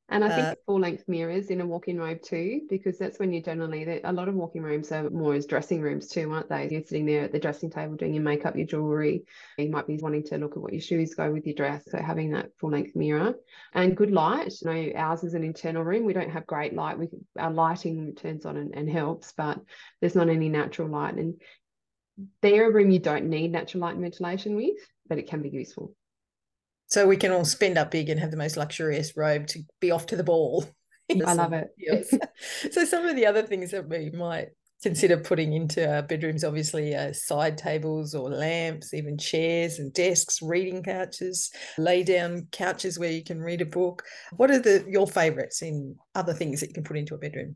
And 0.08 0.24
I 0.24 0.30
think 0.30 0.48
uh, 0.48 0.56
full 0.68 0.80
length 0.80 1.06
mirrors 1.08 1.48
in 1.48 1.62
a 1.62 1.66
walk-in 1.66 2.00
robe 2.00 2.22
too, 2.22 2.62
because 2.70 3.00
that's 3.00 3.18
when 3.18 3.34
you 3.34 3.42
generally 3.42 4.02
a 4.04 4.14
lot 4.14 4.30
of 4.30 4.36
walk-in 4.36 4.62
rooms 4.62 4.92
are 4.92 5.10
more 5.10 5.34
as 5.34 5.48
dressing 5.48 5.82
rooms 5.82 6.08
too, 6.08 6.32
aren't 6.32 6.48
they? 6.48 6.70
You're 6.70 6.84
sitting 6.84 7.08
there 7.08 7.24
at 7.24 7.32
the 7.32 7.40
dressing 7.40 7.72
table 7.72 7.96
doing 7.96 8.14
your 8.14 8.24
makeup, 8.24 8.56
your 8.56 8.68
jewelry. 8.68 9.24
You 9.58 9.70
might 9.70 9.88
be 9.88 9.98
wanting 9.98 10.24
to 10.26 10.38
look 10.38 10.52
at 10.52 10.62
what 10.62 10.74
your 10.74 10.82
shoes 10.82 11.16
go 11.16 11.32
with 11.32 11.48
your 11.48 11.56
dress. 11.56 11.84
So 11.90 11.98
having 11.98 12.32
that 12.32 12.52
full 12.60 12.70
length 12.70 12.96
mirror 12.96 13.34
and 13.74 13.98
good 13.98 14.12
light. 14.12 14.54
You 14.62 14.72
know, 14.72 14.92
ours 14.96 15.24
is 15.24 15.34
an 15.34 15.44
internal 15.44 15.84
room. 15.84 16.06
We 16.06 16.14
don't 16.14 16.32
have 16.32 16.46
great 16.46 16.76
light. 16.76 17.00
We 17.00 17.10
our 17.40 17.52
lighting 17.52 18.14
turns 18.16 18.46
on 18.46 18.58
and, 18.58 18.76
and 18.76 18.88
helps, 18.88 19.34
but 19.36 19.60
there's 20.02 20.16
not 20.16 20.30
any 20.30 20.50
natural 20.50 20.88
light. 20.88 21.16
And 21.16 21.42
they're 22.44 22.70
a 22.70 22.74
room 22.74 22.92
you 22.92 23.00
don't 23.00 23.26
need 23.26 23.52
natural 23.52 23.82
light 23.82 23.96
and 23.96 24.04
ventilation 24.04 24.56
with, 24.56 24.78
but 25.08 25.18
it 25.18 25.28
can 25.28 25.42
be 25.42 25.50
useful. 25.50 25.96
So 26.96 27.06
we 27.06 27.18
can 27.18 27.34
all 27.34 27.44
spend 27.44 27.78
up 27.78 27.92
big 27.92 28.08
and 28.08 28.18
have 28.22 28.32
the 28.32 28.38
most 28.38 28.56
luxurious 28.56 29.18
robe 29.18 29.48
to 29.48 29.60
be 29.82 29.92
off 29.92 30.06
to 30.06 30.16
the 30.16 30.24
ball. 30.24 30.64
I 31.28 31.34
love 31.34 31.52
it. 31.52 31.68
so 32.72 32.86
some 32.86 33.06
of 33.06 33.18
the 33.18 33.26
other 33.26 33.44
things 33.44 33.72
that 33.72 33.90
we 33.90 34.12
might 34.12 34.52
consider 34.82 35.18
putting 35.18 35.52
into 35.52 35.94
our 35.94 36.02
bedrooms 36.02 36.46
obviously 36.46 36.96
uh, 36.96 37.12
side 37.12 37.58
tables 37.58 38.16
or 38.16 38.30
lamps 38.30 38.94
even 38.94 39.18
chairs 39.18 39.80
and 39.80 39.92
desks 39.92 40.42
reading 40.42 40.84
couches 40.84 41.52
lay 41.78 42.02
down 42.02 42.48
couches 42.54 42.98
where 42.98 43.12
you 43.12 43.24
can 43.24 43.42
read 43.42 43.62
a 43.62 43.66
book 43.66 44.04
what 44.38 44.52
are 44.52 44.60
the 44.60 44.86
your 44.88 45.08
favorites 45.08 45.62
in 45.62 45.96
other 46.14 46.34
things 46.34 46.60
that 46.62 46.68
you 46.68 46.74
can 46.74 46.84
put 46.84 46.98
into 46.98 47.16
a 47.16 47.18
bedroom 47.18 47.56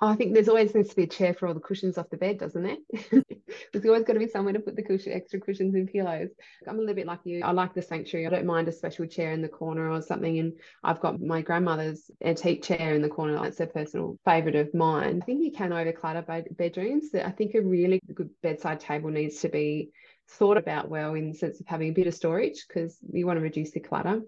I 0.00 0.14
think 0.14 0.32
there's 0.32 0.48
always 0.48 0.74
needs 0.74 0.90
to 0.90 0.96
be 0.96 1.02
a 1.04 1.08
chair 1.08 1.34
for 1.34 1.48
all 1.48 1.54
the 1.54 1.60
cushions 1.60 1.98
off 1.98 2.08
the 2.08 2.16
bed, 2.16 2.38
doesn't 2.38 2.62
there? 2.62 3.22
there's 3.72 3.84
always 3.84 4.04
got 4.04 4.12
to 4.12 4.20
be 4.20 4.28
somewhere 4.28 4.52
to 4.52 4.60
put 4.60 4.76
the 4.76 4.82
cushion, 4.82 5.12
extra 5.12 5.40
cushions 5.40 5.74
and 5.74 5.90
pillows. 5.90 6.28
I'm 6.68 6.76
a 6.76 6.78
little 6.78 6.94
bit 6.94 7.06
like 7.06 7.18
you. 7.24 7.42
I 7.42 7.50
like 7.50 7.74
the 7.74 7.82
sanctuary. 7.82 8.26
I 8.26 8.30
don't 8.30 8.46
mind 8.46 8.68
a 8.68 8.72
special 8.72 9.06
chair 9.06 9.32
in 9.32 9.42
the 9.42 9.48
corner 9.48 9.90
or 9.90 10.00
something. 10.00 10.38
And 10.38 10.52
I've 10.84 11.00
got 11.00 11.20
my 11.20 11.42
grandmother's 11.42 12.12
antique 12.24 12.62
chair 12.62 12.94
in 12.94 13.02
the 13.02 13.08
corner. 13.08 13.40
That's 13.42 13.58
a 13.58 13.66
personal 13.66 14.16
favourite 14.24 14.54
of 14.54 14.72
mine. 14.72 15.20
I 15.20 15.24
think 15.24 15.42
you 15.42 15.50
can 15.50 15.70
overclutter 15.70 16.24
bed- 16.24 16.56
bedrooms. 16.56 17.12
I 17.12 17.30
think 17.30 17.56
a 17.56 17.60
really 17.60 18.00
good 18.14 18.30
bedside 18.40 18.78
table 18.78 19.10
needs 19.10 19.40
to 19.40 19.48
be 19.48 19.90
thought 20.28 20.58
about 20.58 20.88
well 20.88 21.14
in 21.14 21.30
the 21.30 21.36
sense 21.36 21.58
of 21.58 21.66
having 21.66 21.88
a 21.88 21.94
bit 21.94 22.06
of 22.06 22.14
storage 22.14 22.66
because 22.68 22.96
you 23.12 23.26
want 23.26 23.38
to 23.38 23.42
reduce 23.42 23.72
the 23.72 23.80
clutter. 23.80 24.20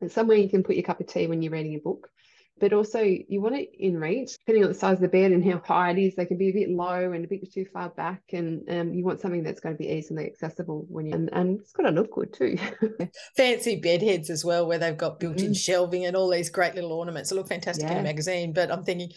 And 0.00 0.12
somewhere 0.12 0.36
you 0.36 0.48
can 0.48 0.62
put 0.62 0.76
your 0.76 0.84
cup 0.84 1.00
of 1.00 1.08
tea 1.08 1.26
when 1.26 1.42
you're 1.42 1.52
reading 1.52 1.74
a 1.74 1.78
book 1.78 2.08
but 2.58 2.72
also 2.72 3.00
you 3.00 3.40
want 3.40 3.54
it 3.54 3.70
in 3.78 3.98
reach 3.98 4.38
depending 4.38 4.64
on 4.64 4.70
the 4.70 4.78
size 4.78 4.96
of 4.96 5.00
the 5.00 5.08
bed 5.08 5.32
and 5.32 5.44
how 5.44 5.60
high 5.64 5.90
it 5.90 5.98
is 5.98 6.14
they 6.14 6.26
can 6.26 6.38
be 6.38 6.48
a 6.48 6.52
bit 6.52 6.70
low 6.70 7.12
and 7.12 7.24
a 7.24 7.28
bit 7.28 7.52
too 7.52 7.66
far 7.72 7.90
back 7.90 8.22
and 8.32 8.68
um, 8.70 8.92
you 8.92 9.04
want 9.04 9.20
something 9.20 9.42
that's 9.42 9.60
going 9.60 9.74
to 9.74 9.82
be 9.82 9.90
easily 9.90 10.26
accessible 10.26 10.86
when 10.88 11.06
you 11.06 11.14
and, 11.14 11.28
and 11.32 11.60
it's 11.60 11.72
got 11.72 11.82
to 11.82 11.90
look 11.90 12.10
good 12.12 12.32
too 12.32 12.56
fancy 13.36 13.76
bed 13.76 14.02
heads 14.02 14.30
as 14.30 14.44
well 14.44 14.66
where 14.66 14.78
they've 14.78 14.96
got 14.96 15.20
built-in 15.20 15.52
mm. 15.52 15.56
shelving 15.56 16.06
and 16.06 16.16
all 16.16 16.30
these 16.30 16.50
great 16.50 16.74
little 16.74 16.92
ornaments 16.92 17.30
they 17.30 17.36
look 17.36 17.48
fantastic 17.48 17.86
yeah. 17.86 17.92
in 17.92 17.98
a 17.98 18.02
magazine 18.02 18.52
but 18.52 18.70
i'm 18.70 18.84
thinking 18.84 19.10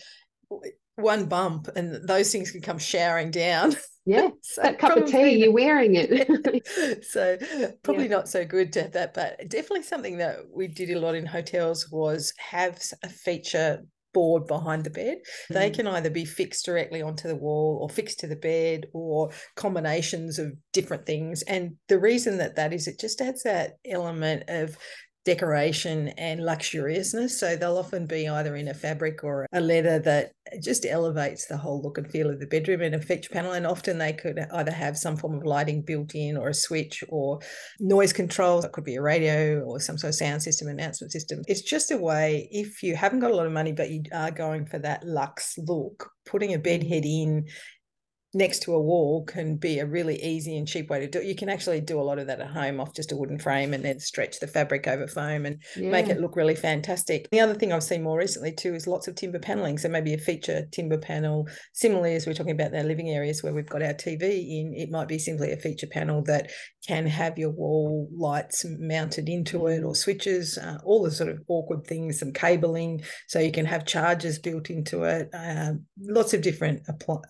one 0.96 1.26
bump 1.26 1.70
and 1.76 2.08
those 2.08 2.32
things 2.32 2.52
can 2.52 2.62
come 2.62 2.78
showering 2.78 3.32
down 3.32 3.74
Yeah, 4.10 4.30
so 4.42 4.62
that 4.64 4.80
cup 4.80 4.98
of 4.98 5.06
tea, 5.06 5.38
you're 5.38 5.52
wearing 5.52 5.94
it. 5.96 7.04
so 7.10 7.38
probably 7.84 8.06
yeah. 8.06 8.10
not 8.10 8.28
so 8.28 8.44
good 8.44 8.74
to 8.74 8.84
have 8.84 8.94
that, 8.94 9.14
but 9.14 9.38
definitely 9.50 9.84
something 9.84 10.18
that 10.18 10.38
we 10.52 10.68
did 10.68 10.90
a 10.90 11.00
lot 11.00 11.16
in 11.16 11.28
hotels 11.28 11.90
was 11.92 12.34
have 12.38 12.82
a 13.04 13.10
feature 13.10 13.84
board 14.12 14.48
behind 14.48 14.84
the 14.84 14.90
bed. 14.90 15.20
Mm. 15.52 15.54
They 15.54 15.70
can 15.70 15.86
either 15.86 16.10
be 16.10 16.26
fixed 16.26 16.66
directly 16.66 17.04
onto 17.04 17.28
the 17.28 17.36
wall 17.36 17.78
or 17.82 17.90
fixed 17.90 18.20
to 18.22 18.28
the 18.28 18.36
bed 18.36 18.88
or 18.94 19.30
combinations 19.56 20.40
of 20.40 20.54
different 20.74 21.06
things. 21.06 21.44
And 21.44 21.76
the 21.88 22.00
reason 22.00 22.40
that 22.40 22.56
that 22.56 22.74
is, 22.74 22.88
it 22.88 23.00
just 23.00 23.22
adds 23.22 23.44
that 23.44 23.74
element 23.86 24.46
of 24.48 24.76
decoration 25.26 26.10
and 26.18 26.40
luxuriousness. 26.40 27.32
So 27.32 27.56
they'll 27.56 27.78
often 27.78 28.06
be 28.06 28.28
either 28.28 28.56
in 28.56 28.68
a 28.68 28.74
fabric 28.74 29.24
or 29.24 29.46
a 29.54 29.62
leather 29.62 30.00
that 30.00 30.32
just 30.64 30.86
elevates 30.86 31.46
the 31.46 31.58
whole 31.58 31.82
look 31.82 31.98
and 31.98 32.10
feel 32.10 32.30
of 32.30 32.40
the 32.40 32.48
bedroom 32.48 32.82
in 32.82 32.94
a 32.94 33.02
feature 33.02 33.30
panel. 33.32 33.52
And 33.52 33.68
often 33.68 33.98
they 33.98 34.14
could 34.14 34.40
either 34.54 34.72
have 34.72 34.98
some 34.98 35.18
form 35.18 35.36
of 35.36 35.46
lighting 35.46 35.82
built 35.82 36.16
in 36.16 36.38
or 36.38 36.50
a 36.50 36.54
switch 36.54 37.04
or 37.10 37.40
noise 37.80 38.14
control. 38.14 38.60
It 38.62 38.72
could 38.72 38.86
be 38.86 38.96
a 38.96 39.02
radio 39.02 39.62
or 39.62 39.80
some 39.80 39.98
sort 39.98 40.10
of 40.10 40.16
sound 40.16 40.42
system, 40.42 40.68
announcement 40.68 41.12
system. 41.12 41.42
It's 41.48 41.62
just 41.62 41.92
a 41.92 41.98
way, 41.98 42.48
if 42.52 42.82
you 42.82 42.96
haven't 42.96 43.20
got 43.20 43.32
a 43.32 43.36
lot 43.36 43.46
of 43.46 43.52
money, 43.52 43.72
but 43.72 43.92
you 43.92 44.04
are 44.14 44.32
going 44.32 44.66
for 44.66 44.80
that 44.80 45.06
luxe 45.06 45.56
look, 45.58 46.10
putting 46.26 46.54
a 46.54 46.60
bed 46.60 46.84
head 46.84 47.06
in 47.06 47.46
next 48.34 48.60
to 48.64 48.74
a 48.74 48.82
wall 48.82 49.26
can 49.26 49.56
be 49.56 49.80
a 49.80 49.86
really 49.86 50.22
easy 50.24 50.56
and 50.56 50.68
cheap 50.68 50.90
way 50.90 51.00
to 51.00 51.08
do 51.08 51.20
it. 51.20 51.26
You 51.26 51.36
can 51.36 51.50
actually 51.50 51.82
do 51.82 52.00
a 52.00 52.04
lot 52.04 52.20
of 52.20 52.28
that 52.28 52.40
at 52.40 52.48
home 52.48 52.80
off 52.80 52.94
just 52.94 53.12
a 53.12 53.16
wooden 53.16 53.40
frame 53.40 53.74
and 53.74 53.84
then 53.84 54.00
stretch 54.00 54.40
the 54.40 54.48
fabric 54.48 54.88
over 54.88 55.08
foam 55.08 55.46
and 55.46 55.62
yeah. 55.76 55.90
make 55.90 56.08
it 56.08 56.20
look 56.20 56.36
really 56.36 56.56
fantastic. 56.56 57.28
The 57.32 57.40
other 57.40 57.56
thing 57.56 57.74
I've 57.74 57.84
seen 57.84 58.04
more 58.04 58.18
recently 58.18 58.52
too 58.52 58.76
is 58.76 58.86
lots 58.86 59.08
of 59.08 59.16
timber 59.16 59.40
paneling. 59.40 59.80
So 59.80 59.90
maybe 59.90 60.14
a 60.14 60.20
feature 60.20 60.68
timber 60.72 61.00
panel. 61.00 61.48
Similarly, 61.74 62.16
as 62.16 62.28
we're 62.28 62.34
talking 62.34 62.60
about 62.60 62.76
our 62.76 62.84
living 62.84 63.10
areas 63.10 63.42
where 63.42 63.54
we've 63.54 63.66
got 63.66 63.82
our 63.82 63.94
TV 63.94 64.22
in, 64.22 64.74
it 64.76 64.92
might 64.92 65.08
be 65.08 65.18
simply 65.18 65.52
a 65.52 65.58
feature 65.58 65.88
panel 65.88 66.24
that 66.26 66.52
can 66.88 67.08
have 67.08 67.38
your 67.38 67.52
wall 67.52 68.10
lights 68.16 68.66
mounted 68.80 69.28
into 69.28 69.68
it 69.68 69.84
or 69.84 69.96
switches, 69.96 70.58
uh, 70.58 70.78
all 70.84 71.04
the 71.04 71.12
sort 71.12 71.30
of 71.30 71.40
awkward 71.48 71.86
things, 71.86 72.20
some 72.20 72.32
cabling, 72.32 73.02
so 73.28 73.40
you 73.40 73.52
can 73.52 73.66
have 73.66 73.86
chargers 73.86 74.40
built 74.40 74.70
into 74.70 75.04
it. 75.04 75.30
Uh, 75.34 75.74
lots 76.00 76.34
of 76.34 76.42
different 76.42 76.82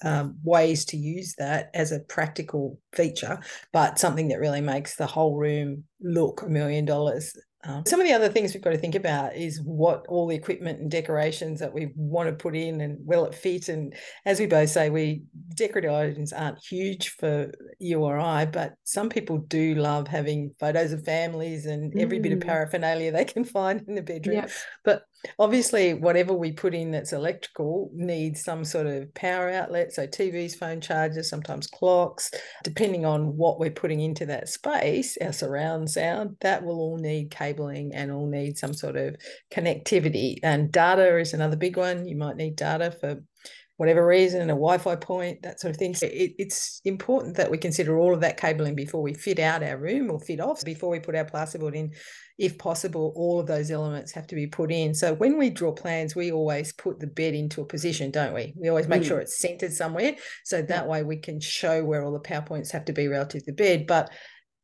um, 0.03 0.37
ways 0.43 0.85
to 0.89 0.97
use 0.97 1.35
that 1.37 1.69
as 1.73 1.91
a 1.91 1.99
practical 2.01 2.79
feature, 2.93 3.39
but 3.73 3.99
something 3.99 4.27
that 4.29 4.39
really 4.39 4.61
makes 4.61 4.95
the 4.95 5.07
whole 5.07 5.35
room 5.35 5.83
look 6.01 6.41
a 6.41 6.49
million 6.49 6.85
dollars. 6.85 7.35
Um, 7.65 7.83
some 7.85 7.99
of 7.99 8.07
the 8.07 8.13
other 8.13 8.29
things 8.29 8.53
we've 8.53 8.63
got 8.63 8.69
to 8.69 8.77
think 8.77 8.95
about 8.95 9.35
is 9.35 9.61
what 9.61 10.05
all 10.07 10.27
the 10.27 10.35
equipment 10.35 10.79
and 10.79 10.89
decorations 10.89 11.59
that 11.59 11.73
we 11.73 11.91
want 11.95 12.29
to 12.29 12.35
put 12.35 12.55
in 12.55 12.79
and 12.79 12.97
will 13.05 13.25
it 13.25 13.35
fit. 13.35 13.67
And 13.67 13.93
as 14.25 14.39
we 14.39 14.45
both 14.45 14.69
say, 14.69 14.89
we 14.89 15.23
decorative 15.55 15.91
items 15.91 16.31
aren't 16.31 16.63
huge 16.63 17.09
for 17.09 17.51
you 17.77 17.99
or 17.99 18.17
I, 18.17 18.45
but 18.45 18.75
some 18.85 19.09
people 19.09 19.39
do 19.39 19.75
love 19.75 20.07
having 20.07 20.55
photos 20.57 20.93
of 20.93 21.03
families 21.03 21.65
and 21.65 21.93
every 21.99 22.19
mm. 22.19 22.23
bit 22.23 22.31
of 22.31 22.39
mm. 22.39 22.45
paraphernalia 22.45 23.11
they 23.11 23.25
can 23.25 23.43
find 23.43 23.83
in 23.89 23.95
the 23.95 24.01
bedroom. 24.03 24.37
Yep. 24.37 24.51
But 24.85 25.03
obviously 25.37 25.93
whatever 25.93 26.33
we 26.33 26.51
put 26.51 26.73
in 26.73 26.91
that's 26.91 27.13
electrical 27.13 27.89
needs 27.93 28.43
some 28.43 28.63
sort 28.63 28.87
of 28.87 29.13
power 29.13 29.49
outlet 29.49 29.91
so 29.91 30.07
tvs 30.07 30.55
phone 30.55 30.79
chargers 30.79 31.29
sometimes 31.29 31.67
clocks 31.67 32.31
depending 32.63 33.05
on 33.05 33.35
what 33.35 33.59
we're 33.59 33.69
putting 33.69 33.99
into 33.99 34.25
that 34.25 34.47
space 34.47 35.17
our 35.21 35.33
surround 35.33 35.89
sound 35.89 36.35
that 36.41 36.63
will 36.63 36.79
all 36.79 36.97
need 36.97 37.31
cabling 37.31 37.93
and 37.93 38.11
all 38.11 38.27
need 38.27 38.57
some 38.57 38.73
sort 38.73 38.95
of 38.95 39.15
connectivity. 39.51 40.39
And 40.43 40.71
data 40.71 41.17
is 41.17 41.33
another 41.33 41.55
big 41.55 41.77
one. 41.77 42.07
You 42.07 42.15
might 42.15 42.35
need 42.35 42.55
data 42.55 42.91
for 42.91 43.21
whatever 43.79 44.05
reason, 44.05 44.41
a 44.41 44.47
Wi-Fi 44.47 44.97
point, 44.97 45.41
that 45.41 45.61
sort 45.61 45.71
of 45.71 45.77
thing. 45.77 45.95
So 45.95 46.05
it, 46.05 46.33
it's 46.37 46.81
important 46.83 47.37
that 47.37 47.49
we 47.49 47.57
consider 47.57 47.97
all 47.97 48.13
of 48.13 48.19
that 48.19 48.35
cabling 48.35 48.75
before 48.75 49.01
we 49.01 49.13
fit 49.13 49.39
out 49.39 49.63
our 49.63 49.77
room 49.77 50.11
or 50.11 50.19
fit 50.19 50.41
off, 50.41 50.65
before 50.65 50.89
we 50.89 50.99
put 50.99 51.15
our 51.15 51.23
plasterboard 51.23 51.75
in. 51.75 51.93
If 52.37 52.57
possible, 52.57 53.13
all 53.15 53.39
of 53.39 53.47
those 53.47 53.71
elements 53.71 54.11
have 54.11 54.27
to 54.27 54.35
be 54.35 54.47
put 54.47 54.69
in. 54.69 54.93
So 54.93 55.13
when 55.13 55.37
we 55.37 55.49
draw 55.49 55.71
plans, 55.71 56.13
we 56.13 56.29
always 56.29 56.73
put 56.73 56.99
the 56.99 57.07
bed 57.07 57.35
into 57.35 57.61
a 57.61 57.65
position, 57.65 58.11
don't 58.11 58.33
we? 58.33 58.53
We 58.57 58.67
always 58.67 58.89
make 58.89 59.03
mm. 59.03 59.07
sure 59.07 59.21
it's 59.21 59.39
centered 59.39 59.71
somewhere. 59.71 60.17
So 60.43 60.61
that 60.61 60.85
way 60.85 61.03
we 61.03 61.15
can 61.15 61.39
show 61.39 61.81
where 61.81 62.03
all 62.03 62.11
the 62.11 62.19
power 62.19 62.41
points 62.41 62.71
have 62.71 62.83
to 62.85 62.93
be 62.93 63.07
relative 63.07 63.45
to 63.45 63.51
the 63.51 63.55
bed. 63.55 63.87
But 63.87 64.11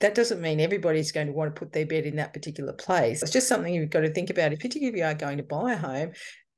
that 0.01 0.13
doesn't 0.13 0.41
mean 0.41 0.59
everybody's 0.59 1.13
going 1.13 1.27
to 1.27 1.33
want 1.33 1.55
to 1.55 1.57
put 1.57 1.71
their 1.71 1.85
bed 1.85 2.05
in 2.05 2.17
that 2.17 2.33
particular 2.33 2.73
place. 2.73 3.23
It's 3.23 3.31
just 3.31 3.47
something 3.47 3.73
you've 3.73 3.89
got 3.89 4.01
to 4.01 4.11
think 4.11 4.29
about, 4.29 4.51
particularly 4.51 4.89
if 4.89 4.97
you 4.97 5.05
are 5.05 5.13
going 5.13 5.37
to 5.37 5.43
buy 5.43 5.71
a 5.71 5.77
home 5.77 6.11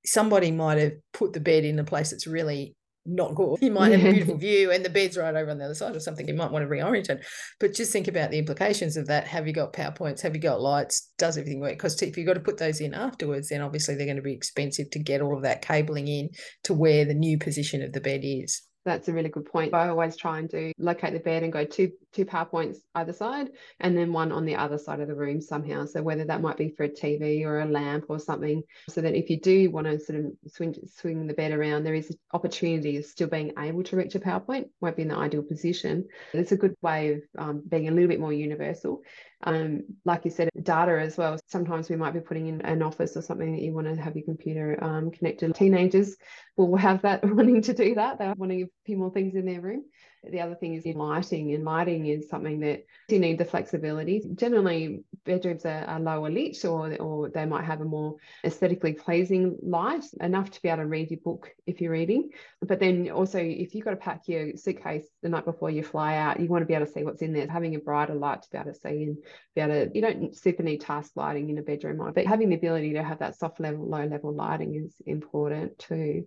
somebody 0.08 0.52
might 0.52 0.78
have 0.78 0.94
put 1.14 1.34
the 1.34 1.40
bed 1.40 1.66
in 1.66 1.80
a 1.80 1.84
place 1.84 2.12
that's 2.12 2.28
really 2.28 2.76
not 3.08 3.36
good. 3.36 3.58
You 3.62 3.72
might 3.72 3.92
have 3.92 4.02
a 4.02 4.12
beautiful 4.12 4.38
view 4.38 4.72
and 4.72 4.84
the 4.84 4.90
bed's 4.90 5.18
right 5.18 5.34
over 5.34 5.50
on 5.50 5.58
the 5.58 5.66
other 5.66 5.76
side 5.76 5.96
or 5.96 6.00
something. 6.00 6.28
You 6.28 6.34
might 6.34 6.52
want 6.52 6.64
to 6.64 6.70
reorient 6.70 7.10
it. 7.10 7.26
But 7.60 7.74
just 7.74 7.92
think 7.92 8.08
about 8.08 8.32
the 8.32 8.38
implications 8.38 8.98
of 8.98 9.08
that. 9.08 9.28
Have 9.28 9.48
you 9.48 9.54
got 9.54 9.74
power 9.74 9.92
points? 9.92 10.22
Have 10.22 10.36
you 10.36 10.42
got 10.42 10.62
lights? 10.62 11.12
Does 11.18 11.38
everything 11.38 11.60
work? 11.60 11.74
Because 11.74 12.02
if 12.02 12.18
you've 12.18 12.28
got 12.28 12.34
to 12.34 12.40
put 12.40 12.58
those 12.58 12.82
in 12.82 12.94
afterwards, 12.94 13.50
then 13.50 13.62
obviously 13.62 13.96
they're 13.96 14.06
going 14.06 14.18
to 14.18 14.22
be 14.22 14.34
expensive 14.34 14.90
to 14.92 15.00
get 15.00 15.22
all 15.22 15.36
of 15.36 15.44
that 15.44 15.62
cabling 15.62 16.08
in 16.08 16.30
to 16.66 16.74
where 16.74 17.06
the 17.06 17.14
new 17.14 17.38
position 17.38 17.82
of 17.82 17.94
the 17.94 18.02
bed 18.02 18.22
is. 18.24 18.62
That's 18.86 19.10
a 19.10 19.14
really 19.14 19.30
good 19.30 19.46
point. 19.46 19.74
I 19.74 19.90
always 19.90 20.16
try 20.16 20.40
and 20.40 20.48
do 20.48 20.72
locate 20.78 21.14
the 21.14 21.20
bed 21.20 21.44
and 21.44 21.52
go 21.52 21.66
two 21.66 21.92
two 22.14 22.26
power 22.26 22.46
points 22.46 22.80
either 22.96 23.14
side 23.14 23.50
and 23.80 23.98
then 23.98 24.14
one 24.14 24.32
on 24.32 24.46
the 24.46 24.56
other 24.56 24.78
side 24.78 25.00
of 25.00 25.08
the 25.08 25.16
room 25.16 25.42
somehow. 25.42 25.86
So 25.86 26.02
whether 26.02 26.26
that 26.26 26.42
might 26.42 26.58
be 26.58 26.70
for 26.70 26.84
a 26.84 26.90
TV 26.90 27.44
or 27.46 27.60
a 27.60 27.66
lamp 27.66 28.06
or 28.10 28.20
something, 28.20 28.64
so 28.90 29.02
that 29.02 29.16
if 29.16 29.30
you 29.30 29.40
do 29.40 29.70
want 29.72 29.88
to 29.88 30.00
sort 30.00 30.20
of 30.20 30.32
swing 30.48 30.76
swing 30.96 31.28
the 31.28 31.34
bed 31.34 31.52
around, 31.52 31.84
there 31.84 31.94
is 31.94 32.16
opportunity 32.34 32.98
of 32.98 33.06
still 33.06 33.28
being 33.28 33.54
able 33.60 33.84
to 33.84 33.96
reach 33.96 34.16
a 34.16 34.20
power 34.20 34.40
point. 34.40 34.68
Won't 34.82 34.96
be 34.96 35.04
in 35.04 35.10
the 35.10 35.16
ideal 35.16 35.44
position. 35.44 36.08
but 36.32 36.42
It's 36.42 36.52
a 36.52 36.58
good 36.58 36.76
way 36.82 37.14
of 37.14 37.22
um, 37.38 37.64
being 37.68 37.88
a 37.88 37.92
little 37.92 38.10
bit 38.10 38.20
more 38.20 38.34
universal. 38.34 39.02
Um, 39.44 39.84
like 40.04 40.26
you 40.26 40.32
said, 40.32 40.50
data 40.64 41.00
as 41.00 41.16
well. 41.18 41.38
Sometimes 41.48 41.90
we 41.90 41.96
might 41.96 42.14
be 42.14 42.20
putting 42.20 42.48
in 42.48 42.62
an 42.62 42.82
office 42.82 43.16
or 43.16 43.22
something 43.22 43.52
that 43.52 43.62
you 43.62 43.74
want 43.74 43.86
to 43.88 44.02
have 44.02 44.16
your 44.16 44.26
computer 44.26 44.84
um, 44.84 45.12
connected. 45.12 45.54
Teenagers 45.54 46.18
will 46.56 46.76
have 46.76 47.04
that 47.04 47.24
wanting 47.36 47.62
to 47.62 47.74
do 47.74 47.96
that. 47.96 48.18
They're 48.18 48.34
wanting 48.36 48.64
a 48.64 48.68
few 48.86 48.98
more 48.98 49.12
things 49.12 49.36
in 49.36 49.46
their 49.46 49.62
room. 49.62 49.84
The 50.24 50.42
other 50.42 50.56
thing 50.56 50.74
is 50.74 50.86
in 50.86 50.98
lighting, 50.98 51.54
and 51.54 51.64
lighting 51.64 52.06
is 52.08 52.30
something 52.30 52.60
that 52.62 52.86
you 53.10 53.20
need 53.20 53.38
the 53.38 53.46
flexibility. 53.46 54.24
Generally, 54.36 55.04
bedrooms 55.26 55.66
are, 55.66 55.86
are 55.86 56.00
lower 56.00 56.30
lit, 56.30 56.64
or 56.66 56.94
or 56.96 57.30
they 57.30 57.46
might 57.46 57.66
have 57.66 57.82
a 57.82 57.86
more 57.86 58.16
aesthetically 58.44 58.94
pleasing 58.94 59.58
light, 59.62 60.04
enough 60.20 60.52
to 60.52 60.62
be 60.62 60.70
able 60.70 60.84
to 60.84 60.88
read 60.88 61.12
your 61.12 61.20
book 61.20 61.50
if 61.66 61.82
you're 61.82 61.92
reading. 61.92 62.30
But 62.62 62.80
then 62.80 63.10
also, 63.10 63.40
if 63.40 63.74
you've 63.74 63.86
got 63.86 63.92
to 63.92 63.98
pack 63.98 64.28
your 64.28 64.56
suitcase 64.56 65.08
the 65.22 65.30
night 65.30 65.46
before 65.46 65.70
you 65.70 65.84
fly 65.84 66.18
out, 66.18 66.40
you 66.40 66.48
want 66.48 66.62
to 66.64 66.68
be 66.68 66.74
able 66.74 66.86
to 66.86 66.92
see 66.92 67.04
what's 67.04 67.22
in 67.22 67.34
there. 67.34 67.48
Having 67.48 67.76
a 67.76 67.80
brighter 67.80 68.16
light 68.16 68.42
to 68.42 68.50
be 68.50 68.58
able 68.58 68.74
to 68.74 68.80
see 68.80 69.04
and 69.04 69.18
be 69.56 69.62
able 69.62 69.86
to, 69.86 69.92
you 69.94 70.02
don't 70.02 70.36
super 70.36 70.64
need 70.64 70.82
task 70.82 71.12
lighting 71.16 71.50
in 71.50 71.58
a 71.58 71.62
bedroom, 71.62 72.12
but 72.14 72.26
having 72.26 72.50
the 72.50 72.56
ability 72.56 72.94
to 72.94 73.04
have 73.04 73.20
that 73.20 73.36
soft 73.36 73.60
level, 73.60 73.88
low 73.88 74.06
level 74.06 74.34
lighting 74.34 74.76
is 74.76 74.96
important 75.06 75.78
too 75.80 76.26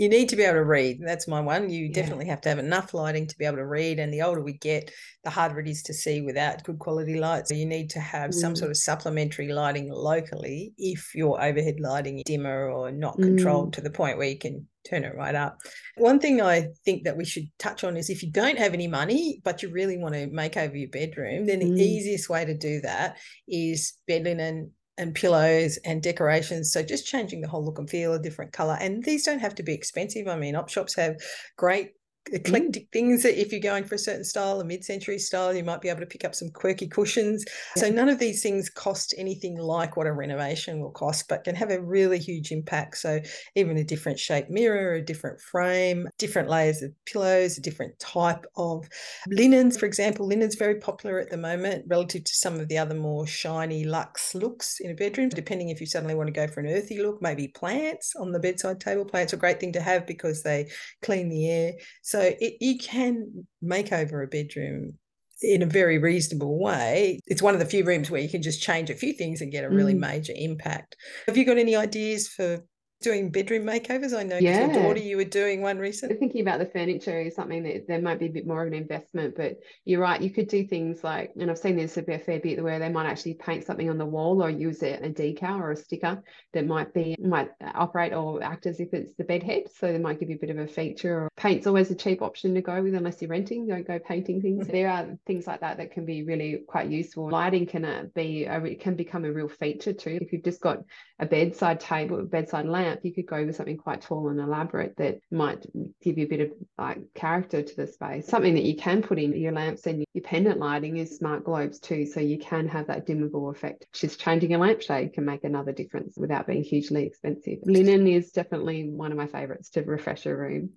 you 0.00 0.08
need 0.08 0.30
to 0.30 0.36
be 0.36 0.44
able 0.44 0.54
to 0.54 0.64
read. 0.64 0.98
That's 1.04 1.28
my 1.28 1.40
one. 1.40 1.68
You 1.68 1.84
yeah. 1.84 1.92
definitely 1.92 2.24
have 2.24 2.40
to 2.40 2.48
have 2.48 2.58
enough 2.58 2.94
lighting 2.94 3.26
to 3.26 3.36
be 3.36 3.44
able 3.44 3.58
to 3.58 3.66
read. 3.66 3.98
And 3.98 4.10
the 4.10 4.22
older 4.22 4.40
we 4.40 4.54
get, 4.54 4.90
the 5.24 5.28
harder 5.28 5.60
it 5.60 5.68
is 5.68 5.82
to 5.82 5.92
see 5.92 6.22
without 6.22 6.64
good 6.64 6.78
quality 6.78 7.20
light. 7.20 7.46
So 7.46 7.54
you 7.54 7.66
need 7.66 7.90
to 7.90 8.00
have 8.00 8.30
mm. 8.30 8.34
some 8.34 8.56
sort 8.56 8.70
of 8.70 8.78
supplementary 8.78 9.52
lighting 9.52 9.92
locally 9.92 10.72
if 10.78 11.14
your 11.14 11.38
overhead 11.42 11.80
lighting 11.80 12.16
is 12.16 12.24
dimmer 12.24 12.70
or 12.70 12.90
not 12.90 13.18
controlled 13.18 13.68
mm. 13.68 13.72
to 13.74 13.82
the 13.82 13.90
point 13.90 14.16
where 14.16 14.28
you 14.28 14.38
can 14.38 14.66
turn 14.88 15.04
it 15.04 15.14
right 15.14 15.34
up. 15.34 15.58
One 15.98 16.18
thing 16.18 16.40
I 16.40 16.68
think 16.86 17.04
that 17.04 17.18
we 17.18 17.26
should 17.26 17.50
touch 17.58 17.84
on 17.84 17.98
is 17.98 18.08
if 18.08 18.22
you 18.22 18.30
don't 18.30 18.56
have 18.56 18.72
any 18.72 18.88
money, 18.88 19.42
but 19.44 19.62
you 19.62 19.70
really 19.70 19.98
want 19.98 20.14
to 20.14 20.28
make 20.28 20.56
over 20.56 20.74
your 20.74 20.88
bedroom, 20.88 21.44
then 21.44 21.58
the 21.58 21.66
mm. 21.66 21.78
easiest 21.78 22.30
way 22.30 22.46
to 22.46 22.56
do 22.56 22.80
that 22.80 23.18
is 23.46 23.92
bed 24.06 24.24
linen 24.24 24.70
and 25.00 25.14
pillows 25.14 25.78
and 25.84 26.02
decorations. 26.02 26.72
So 26.72 26.82
just 26.82 27.06
changing 27.06 27.40
the 27.40 27.48
whole 27.48 27.64
look 27.64 27.78
and 27.78 27.88
feel, 27.88 28.12
a 28.12 28.22
different 28.22 28.52
color. 28.52 28.76
And 28.78 29.02
these 29.02 29.24
don't 29.24 29.38
have 29.40 29.54
to 29.56 29.62
be 29.62 29.72
expensive. 29.72 30.28
I 30.28 30.36
mean, 30.36 30.54
op 30.54 30.68
shops 30.68 30.94
have 30.94 31.16
great 31.56 31.92
eclectic 32.32 32.84
mm. 32.84 32.92
things 32.92 33.22
that 33.22 33.40
if 33.40 33.52
you're 33.52 33.60
going 33.60 33.84
for 33.84 33.94
a 33.94 33.98
certain 33.98 34.24
style, 34.24 34.60
a 34.60 34.64
mid-century 34.64 35.18
style, 35.18 35.54
you 35.54 35.64
might 35.64 35.80
be 35.80 35.88
able 35.88 36.00
to 36.00 36.06
pick 36.06 36.24
up 36.24 36.34
some 36.34 36.50
quirky 36.50 36.86
cushions. 36.86 37.44
So 37.76 37.90
none 37.90 38.08
of 38.08 38.18
these 38.18 38.42
things 38.42 38.70
cost 38.70 39.14
anything 39.18 39.58
like 39.58 39.96
what 39.96 40.06
a 40.06 40.12
renovation 40.12 40.80
will 40.80 40.90
cost, 40.90 41.28
but 41.28 41.44
can 41.44 41.54
have 41.54 41.70
a 41.70 41.80
really 41.80 42.18
huge 42.18 42.52
impact. 42.52 42.98
So 42.98 43.20
even 43.54 43.76
a 43.76 43.84
different 43.84 44.18
shaped 44.18 44.50
mirror, 44.50 44.94
a 44.94 45.02
different 45.02 45.40
frame, 45.40 46.08
different 46.18 46.48
layers 46.48 46.82
of 46.82 46.92
pillows, 47.06 47.58
a 47.58 47.60
different 47.60 47.98
type 47.98 48.46
of 48.56 48.88
linens. 49.28 49.76
For 49.76 49.86
example, 49.86 50.28
linen's 50.28 50.56
very 50.56 50.76
popular 50.76 51.18
at 51.18 51.30
the 51.30 51.36
moment 51.36 51.84
relative 51.88 52.24
to 52.24 52.34
some 52.34 52.60
of 52.60 52.68
the 52.68 52.78
other 52.78 52.94
more 52.94 53.26
shiny 53.26 53.84
luxe 53.84 54.34
looks 54.34 54.80
in 54.80 54.90
a 54.90 54.94
bedroom. 54.94 55.28
Depending 55.30 55.70
if 55.70 55.80
you 55.80 55.86
suddenly 55.86 56.14
want 56.14 56.28
to 56.28 56.32
go 56.32 56.46
for 56.46 56.60
an 56.60 56.66
earthy 56.66 57.02
look, 57.02 57.20
maybe 57.20 57.48
plants 57.48 58.14
on 58.16 58.32
the 58.32 58.38
bedside 58.38 58.80
table. 58.80 59.04
Plants 59.04 59.32
are 59.32 59.36
a 59.36 59.40
great 59.40 59.60
thing 59.60 59.72
to 59.72 59.80
have 59.80 60.06
because 60.06 60.42
they 60.42 60.70
clean 61.02 61.28
the 61.28 61.50
air. 61.50 61.72
So 62.02 62.19
it, 62.22 62.54
you 62.60 62.78
can 62.78 63.46
make 63.60 63.92
over 63.92 64.22
a 64.22 64.26
bedroom 64.26 64.98
in 65.42 65.62
a 65.62 65.66
very 65.66 65.98
reasonable 65.98 66.58
way. 66.58 67.20
It's 67.26 67.42
one 67.42 67.54
of 67.54 67.60
the 67.60 67.66
few 67.66 67.84
rooms 67.84 68.10
where 68.10 68.20
you 68.20 68.28
can 68.28 68.42
just 68.42 68.62
change 68.62 68.90
a 68.90 68.94
few 68.94 69.12
things 69.12 69.40
and 69.40 69.52
get 69.52 69.64
a 69.64 69.70
really 69.70 69.94
mm. 69.94 70.00
major 70.00 70.34
impact. 70.36 70.96
Have 71.26 71.36
you 71.36 71.44
got 71.44 71.58
any 71.58 71.74
ideas 71.76 72.28
for 72.28 72.62
doing 73.00 73.30
bedroom 73.30 73.64
makeovers? 73.64 74.16
I 74.16 74.22
know 74.22 74.38
yeah. 74.38 74.66
your 74.66 74.82
daughter, 74.82 75.00
you 75.00 75.16
were 75.16 75.24
doing 75.24 75.62
one 75.62 75.78
recently. 75.78 76.16
Thinking 76.16 76.42
about 76.42 76.58
the 76.58 76.66
furniture 76.66 77.18
is 77.20 77.34
something 77.34 77.62
that 77.62 77.88
there 77.88 78.00
might 78.00 78.18
be 78.18 78.26
a 78.26 78.30
bit 78.30 78.46
more 78.46 78.62
of 78.62 78.68
an 78.68 78.74
investment, 78.74 79.34
but 79.36 79.58
you're 79.84 80.00
right. 80.00 80.20
You 80.20 80.30
could 80.30 80.48
do 80.48 80.66
things 80.66 81.02
like, 81.02 81.32
and 81.38 81.50
I've 81.50 81.58
seen 81.58 81.76
this 81.76 81.96
a 81.96 82.02
fair 82.02 82.40
bit 82.40 82.62
where 82.62 82.78
they 82.78 82.88
might 82.88 83.06
actually 83.06 83.34
paint 83.34 83.64
something 83.64 83.88
on 83.88 83.98
the 83.98 84.06
wall 84.06 84.42
or 84.42 84.50
use 84.50 84.82
a, 84.82 84.94
a 84.94 85.08
decal 85.08 85.60
or 85.60 85.72
a 85.72 85.76
sticker 85.76 86.22
that 86.52 86.66
might 86.66 86.92
be 86.92 87.16
might 87.18 87.50
operate 87.74 88.12
or 88.12 88.42
act 88.42 88.66
as 88.66 88.80
if 88.80 88.92
it's 88.92 89.14
the 89.16 89.24
bed 89.24 89.42
head. 89.42 89.64
So 89.74 89.92
they 89.92 89.98
might 89.98 90.20
give 90.20 90.28
you 90.28 90.36
a 90.36 90.38
bit 90.38 90.50
of 90.50 90.58
a 90.58 90.66
feature. 90.66 91.24
Or 91.24 91.28
paint's 91.36 91.66
always 91.66 91.90
a 91.90 91.94
cheap 91.94 92.20
option 92.20 92.54
to 92.54 92.60
go 92.60 92.82
with 92.82 92.94
unless 92.94 93.22
you're 93.22 93.30
renting. 93.30 93.66
Don't 93.66 93.86
go 93.86 93.98
painting 93.98 94.42
things. 94.42 94.66
there 94.66 94.90
are 94.90 95.06
things 95.26 95.46
like 95.46 95.60
that 95.60 95.78
that 95.78 95.92
can 95.92 96.04
be 96.04 96.22
really 96.22 96.62
quite 96.66 96.90
useful. 96.90 97.30
Lighting 97.30 97.66
can 97.66 97.84
uh, 97.84 98.04
be 98.14 98.44
a, 98.44 98.74
can 98.74 98.94
become 98.94 99.24
a 99.24 99.32
real 99.32 99.48
feature 99.48 99.92
too. 99.92 100.18
If 100.20 100.32
you've 100.32 100.44
just 100.44 100.60
got 100.60 100.82
a 101.18 101.26
bedside 101.26 101.80
table, 101.80 102.22
bedside 102.24 102.66
lamp 102.66 102.89
lamp, 102.90 103.04
you 103.04 103.12
could 103.12 103.26
go 103.26 103.44
with 103.44 103.56
something 103.56 103.76
quite 103.76 104.00
tall 104.00 104.28
and 104.28 104.40
elaborate 104.40 104.96
that 104.96 105.20
might 105.30 105.64
give 106.02 106.18
you 106.18 106.26
a 106.26 106.28
bit 106.28 106.40
of 106.40 106.50
like 106.78 106.98
character 107.14 107.62
to 107.62 107.76
the 107.76 107.86
space. 107.86 108.26
Something 108.26 108.54
that 108.54 108.64
you 108.64 108.76
can 108.76 109.02
put 109.02 109.18
in 109.18 109.36
your 109.36 109.52
lamps 109.52 109.86
and 109.86 110.04
your 110.12 110.22
pendant 110.22 110.58
lighting 110.58 110.96
is 110.96 111.16
smart 111.16 111.44
globes 111.44 111.78
too. 111.78 112.06
So 112.06 112.20
you 112.20 112.38
can 112.38 112.68
have 112.68 112.88
that 112.88 113.06
dimmable 113.06 113.54
effect. 113.54 113.86
Just 113.92 114.20
changing 114.20 114.54
a 114.54 114.58
lampshade 114.58 115.12
can 115.12 115.24
make 115.24 115.44
another 115.44 115.72
difference 115.72 116.16
without 116.16 116.46
being 116.46 116.62
hugely 116.62 117.04
expensive. 117.06 117.58
Linen 117.64 118.06
is 118.06 118.32
definitely 118.32 118.88
one 118.88 119.12
of 119.12 119.18
my 119.18 119.26
favorites 119.26 119.70
to 119.70 119.82
refresh 119.82 120.26
a 120.26 120.36
room. 120.36 120.70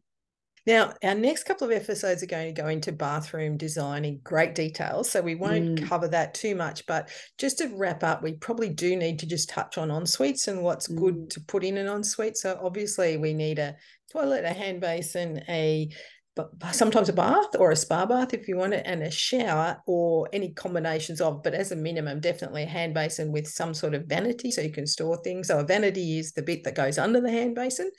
Now, 0.66 0.94
our 1.04 1.16
next 1.16 1.44
couple 1.44 1.68
of 1.68 1.74
episodes 1.74 2.24
are 2.24 2.28
going 2.28 2.54
to 2.54 2.62
go 2.62 2.70
into 2.70 2.94
bathroom 2.94 3.58
design 3.58 4.06
in 4.06 4.22
great 4.24 4.56
detail. 4.56 5.04
So 5.04 5.22
we 5.22 5.36
won't 5.36 5.80
mm. 5.80 5.88
cover 5.88 6.08
that 6.08 6.34
too 6.34 6.56
much. 6.56 6.86
But 6.86 7.10
just 7.38 7.58
to 7.58 7.68
wrap 7.76 8.04
up, 8.04 8.24
we 8.24 8.34
probably 8.34 8.70
do 8.70 8.96
need 8.96 9.20
to 9.20 9.26
just 9.26 9.50
touch 9.50 9.78
on 9.78 9.92
en-suites 9.92 10.48
and 10.48 10.64
what's 10.64 10.88
mm. 10.88 10.98
good 10.98 11.30
to 11.32 11.42
put 11.42 11.64
in 11.64 11.78
an 11.78 11.88
ensuite. 11.88 12.38
So 12.38 12.58
obviously, 12.64 13.18
we 13.18 13.34
need 13.34 13.60
a 13.60 13.76
toilet, 14.12 14.46
a 14.46 14.54
hand 14.54 14.80
basin, 14.80 15.44
a 15.50 15.90
but 16.36 16.50
sometimes 16.72 17.10
a 17.10 17.14
bath 17.14 17.56
or 17.60 17.70
a 17.70 17.76
spa 17.76 18.08
bath 18.08 18.34
if 18.34 18.48
you 18.48 18.58
want 18.58 18.74
it, 18.74 18.82
and 18.88 19.04
a 19.04 19.12
shower 19.12 19.78
or 19.86 20.28
any 20.34 20.52
combinations 20.52 21.22
of. 21.22 21.44
But 21.44 21.54
as 21.54 21.72
a 21.72 21.76
minimum, 21.76 22.22
definitely 22.22 22.64
a 22.64 22.68
hand 22.68 22.96
basin 22.96 23.32
with 23.32 23.48
some 23.48 23.76
sort 23.76 23.94
of 23.94 24.06
vanity 24.06 24.50
so 24.50 24.62
you 24.62 24.72
can 24.72 24.88
store 24.88 25.18
things. 25.24 25.50
So 25.50 25.60
a 25.60 25.64
vanity 25.64 26.18
is 26.18 26.32
the 26.32 26.42
bit 26.42 26.64
that 26.64 26.74
goes 26.76 26.98
under 26.98 27.22
the 27.22 27.30
hand 27.30 27.54
basin 27.54 27.92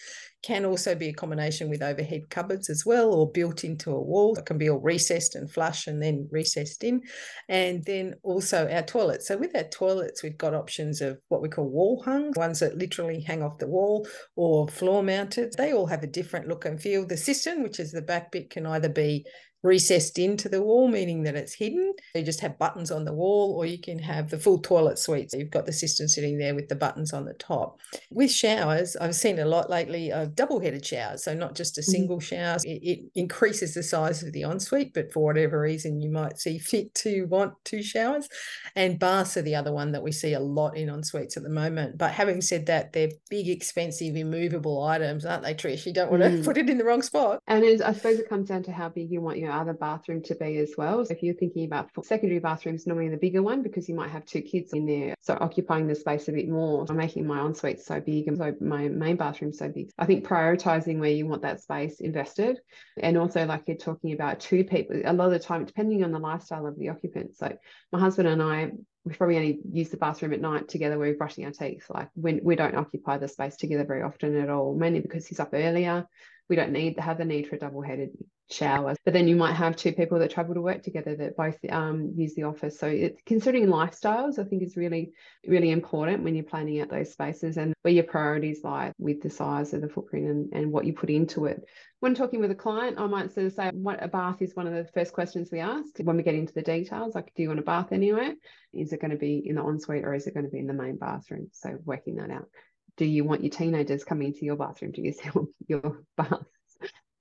can 0.44 0.66
also 0.66 0.94
be 0.94 1.09
a 1.09 1.14
combination 1.14 1.70
with 1.70 1.83
overhead 1.83 2.28
cupboards 2.28 2.68
as 2.68 2.85
well, 2.85 3.14
or 3.14 3.30
built 3.30 3.64
into 3.64 3.90
a 3.90 4.00
wall. 4.00 4.37
It 4.37 4.44
can 4.44 4.59
be 4.59 4.68
all 4.68 4.78
recessed 4.78 5.37
and 5.37 5.50
flush 5.50 5.87
and 5.87 6.02
then 6.02 6.28
recessed 6.30 6.85
in. 6.85 7.00
And 7.48 7.83
then 7.85 8.14
also 8.22 8.70
our 8.70 8.83
toilets. 8.83 9.26
So 9.26 9.38
with 9.38 9.57
our 9.57 9.64
toilets, 9.64 10.22
we've 10.22 10.37
got 10.37 10.52
options 10.52 11.00
of 11.00 11.18
what 11.28 11.40
we 11.40 11.48
call 11.48 11.64
wall 11.64 12.02
hung, 12.04 12.33
ones 12.37 12.61
that 12.61 12.76
literally 12.76 13.22
hang 13.22 13.42
off 13.42 13.57
the 13.57 13.66
wall 13.66 14.07
or 14.37 14.68
floor 14.68 15.02
mounted. 15.02 15.54
They 15.57 15.72
all 15.72 15.87
have 15.87 16.02
a 16.02 16.09
different 16.09 16.46
look 16.46 16.66
and 16.66 16.78
feel. 16.78 17.07
The 17.07 17.16
cistern, 17.16 17.62
which 17.62 17.80
is 17.80 17.90
the 17.90 18.02
back 18.02 18.30
bit, 18.30 18.50
can 18.50 18.66
either 18.66 18.90
be 18.90 19.24
recessed 19.64 20.18
into 20.18 20.48
the 20.48 20.62
wall, 20.62 20.88
meaning 20.88 21.22
that 21.22 21.35
it's 21.35 21.55
hidden. 21.55 21.94
You 22.14 22.22
just 22.22 22.40
have 22.40 22.59
buttons 22.59 22.90
on 22.90 23.07
the 23.07 23.14
wall, 23.14 23.55
or 23.57 23.64
you 23.64 23.79
can 23.79 23.98
have 23.98 24.29
the 24.29 24.38
full 24.38 24.59
toilet 24.59 24.98
suite. 24.98 25.31
So 25.31 25.38
you've 25.38 25.50
got 25.50 25.64
the 25.64 25.72
cistern 25.72 26.07
sitting 26.07 26.38
there 26.38 26.55
with 26.55 26.68
the 26.68 26.77
buttons 26.77 27.14
on 27.14 27.24
the 27.24 27.33
top. 27.35 27.81
With 28.11 28.31
showers, 28.31 28.94
I've 28.96 29.14
seen 29.14 29.38
a 29.38 29.46
lot 29.46 29.70
lately 29.70 30.12
of 30.12 30.37
double 30.37 30.61
headed 30.61 30.85
showers. 30.85 31.24
So 31.24 31.33
not 31.33 31.55
just 31.55 31.79
a 31.79 31.81
mm-hmm. 31.81 31.90
single 31.90 32.18
mm-hmm. 32.18 32.37
shower, 32.37 32.57
it, 32.62 32.81
it, 32.83 33.00
increases 33.14 33.74
the 33.74 33.83
size 33.83 34.22
of 34.22 34.33
the 34.33 34.42
ensuite, 34.42 34.92
but 34.92 35.12
for 35.12 35.24
whatever 35.24 35.61
reason, 35.61 36.00
you 36.00 36.11
might 36.11 36.38
see 36.38 36.59
fit 36.59 36.94
to 36.96 37.24
want 37.24 37.55
two 37.64 37.83
showers. 37.83 38.29
And 38.77 38.98
baths 38.98 39.37
are 39.38 39.42
the 39.42 39.55
other 39.55 39.72
one 39.72 39.92
that 39.92 40.03
we 40.03 40.12
see 40.12 40.35
a 40.35 40.40
lot 40.40 40.77
in 40.77 40.88
ensuites 40.88 41.38
at 41.38 41.42
the 41.42 41.48
moment. 41.48 41.96
But 41.96 42.12
having 42.12 42.42
said 42.42 42.66
that, 42.66 42.92
they're 42.92 43.11
big, 43.31 43.48
expensive, 43.48 44.14
immovable 44.14 44.83
items, 44.83 45.24
aren't 45.24 45.42
they, 45.42 45.55
Trish? 45.55 45.87
You 45.87 45.94
don't 45.94 46.11
want 46.11 46.22
mm. 46.24 46.38
to 46.38 46.44
put 46.44 46.59
it 46.59 46.68
in 46.68 46.77
the 46.77 46.85
wrong 46.85 47.03
spot. 47.03 47.40
And 47.46 47.64
I 47.83 47.92
suppose 47.92 48.18
it 48.18 48.29
comes 48.29 48.48
down 48.48 48.62
to 48.64 48.72
how 48.72 48.90
big 48.90 49.11
you 49.11 49.22
want 49.22 49.38
your 49.38 49.53
other 49.54 49.72
bathroom 49.72 50.22
to 50.22 50.34
be 50.34 50.58
as 50.58 50.74
well. 50.76 51.04
So 51.04 51.12
if 51.12 51.22
you're 51.22 51.34
thinking 51.34 51.64
about 51.64 51.90
secondary 52.04 52.40
bathrooms, 52.40 52.86
normally 52.86 53.08
the 53.08 53.16
bigger 53.16 53.42
one 53.42 53.62
because 53.62 53.88
you 53.88 53.94
might 53.94 54.10
have 54.10 54.24
two 54.24 54.42
kids 54.42 54.72
in 54.72 54.86
there, 54.86 55.14
so 55.20 55.36
occupying 55.40 55.86
the 55.86 55.94
space 55.94 56.28
a 56.28 56.32
bit 56.32 56.48
more. 56.48 56.86
I'm 56.88 56.96
making 56.96 57.26
my 57.26 57.40
ensuite 57.44 57.80
so 57.80 58.00
big 58.00 58.28
and 58.28 58.36
so 58.36 58.54
my 58.60 58.88
main 58.88 59.16
bathroom 59.16 59.52
so 59.52 59.68
big. 59.68 59.90
I 59.98 60.06
think 60.06 60.26
prioritizing 60.26 60.98
where 60.98 61.10
you 61.10 61.26
want 61.26 61.42
that 61.42 61.60
space 61.60 62.00
invested, 62.00 62.60
and 62.98 63.16
also 63.16 63.44
like 63.46 63.64
you're 63.66 63.76
talking 63.76 64.12
about 64.12 64.40
two 64.40 64.64
people. 64.64 65.00
A 65.04 65.12
lot 65.12 65.26
of 65.26 65.32
the 65.32 65.38
time, 65.38 65.64
depending 65.64 66.04
on 66.04 66.12
the 66.12 66.18
lifestyle 66.18 66.66
of 66.66 66.78
the 66.78 66.88
occupant. 66.88 67.36
So 67.36 67.56
my 67.92 68.00
husband 68.00 68.28
and 68.28 68.42
I 68.42 68.72
we 69.04 69.14
probably 69.14 69.36
only 69.36 69.58
use 69.70 69.90
the 69.90 69.98
bathroom 69.98 70.32
at 70.32 70.40
night 70.40 70.68
together 70.68 70.98
when 70.98 71.08
we're 71.08 71.16
brushing 71.16 71.44
our 71.44 71.50
teeth. 71.50 71.84
Like 71.90 72.08
when 72.14 72.40
we 72.42 72.56
don't 72.56 72.74
occupy 72.74 73.18
the 73.18 73.28
space 73.28 73.56
together 73.56 73.84
very 73.84 74.02
often 74.02 74.34
at 74.40 74.48
all, 74.48 74.74
mainly 74.74 75.00
because 75.00 75.26
he's 75.26 75.40
up 75.40 75.50
earlier 75.52 76.06
we 76.48 76.57
don't 76.57 76.72
need 76.72 76.94
to 76.96 77.02
have 77.02 77.18
the 77.18 77.24
need 77.24 77.48
for 77.48 77.57
a 77.57 77.59
double-headed 77.59 78.11
shower. 78.50 78.94
But 79.04 79.14
then 79.14 79.26
you 79.26 79.37
might 79.37 79.54
have 79.54 79.76
two 79.76 79.92
people 79.92 80.18
that 80.18 80.30
travel 80.30 80.54
to 80.54 80.61
work 80.61 80.83
together 80.83 81.16
that 81.16 81.37
both 81.37 81.59
um, 81.70 82.12
use 82.14 82.35
the 82.35 82.42
office. 82.42 82.78
So 82.78 82.87
it's 82.87 83.20
considering 83.24 83.66
lifestyles, 83.66 84.38
I 84.38 84.44
think 84.44 84.62
is 84.62 84.76
really, 84.76 85.12
really 85.46 85.70
important 85.70 86.22
when 86.22 86.35
you're 86.35 86.44
planning 86.44 86.80
out 86.80 86.90
those 86.90 87.12
spaces 87.12 87.57
and 87.57 87.72
where 87.83 87.94
your 87.94 88.04
priorities 88.04 88.62
lie 88.62 88.92
with 88.98 89.22
the 89.22 89.30
size 89.30 89.72
of 89.72 89.80
the 89.80 89.88
footprint 89.88 90.26
and, 90.26 90.52
and 90.52 90.72
what 90.72 90.85
you 90.85 90.92
put 90.92 91.11
into 91.11 91.46
it. 91.46 91.64
When 92.00 92.14
talking 92.14 92.40
with 92.40 92.50
a 92.50 92.57
client, 92.57 93.00
I 93.00 93.07
might 93.07 93.33
sort 93.33 93.46
of 93.46 93.54
say 93.54 93.70
what 93.72 94.02
a 94.02 94.09
bath 94.09 94.42
is 94.42 94.54
one 94.54 94.66
of 94.66 94.74
the 94.74 94.90
first 94.92 95.14
questions 95.14 95.48
we 95.50 95.61
ask 95.61 95.98
when 96.02 96.16
we 96.16 96.22
get 96.22 96.35
into 96.35 96.52
the 96.52 96.62
details. 96.62 97.14
Like, 97.14 97.33
do 97.35 97.42
you 97.42 97.48
want 97.48 97.61
a 97.61 97.64
bath 97.64 97.92
anywhere? 97.92 98.35
Is 98.74 98.92
it 98.92 99.00
going 99.00 99.12
to 99.12 99.16
be 99.16 99.42
in 99.48 99.54
the 99.54 99.62
ensuite 99.62 100.04
or 100.04 100.12
is 100.12 100.26
it 100.26 100.35
going 100.35 100.44
to 100.44 100.52
be 100.52 100.59
in 100.59 100.66
the 100.66 100.74
main 100.74 100.96
bathroom? 100.96 101.48
So 101.52 101.78
working 101.85 102.16
that 102.16 102.30
out. 102.30 102.48
Do 102.96 103.04
you 103.04 103.24
want 103.24 103.42
your 103.42 103.50
teenagers 103.50 104.04
coming 104.04 104.28
into 104.28 104.44
your 104.44 104.57
bathroom 104.57 104.92
to 104.92 105.00
use 105.00 105.18
your, 105.35 105.46
your 105.66 106.02
bath? 106.16 106.44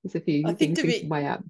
There's 0.04 0.16
a 0.16 0.20
few 0.20 0.44
I 0.46 0.54
think 0.54 0.78
to 0.78 0.84
be, 0.84 1.06
weigh 1.08 1.28
up. 1.28 1.44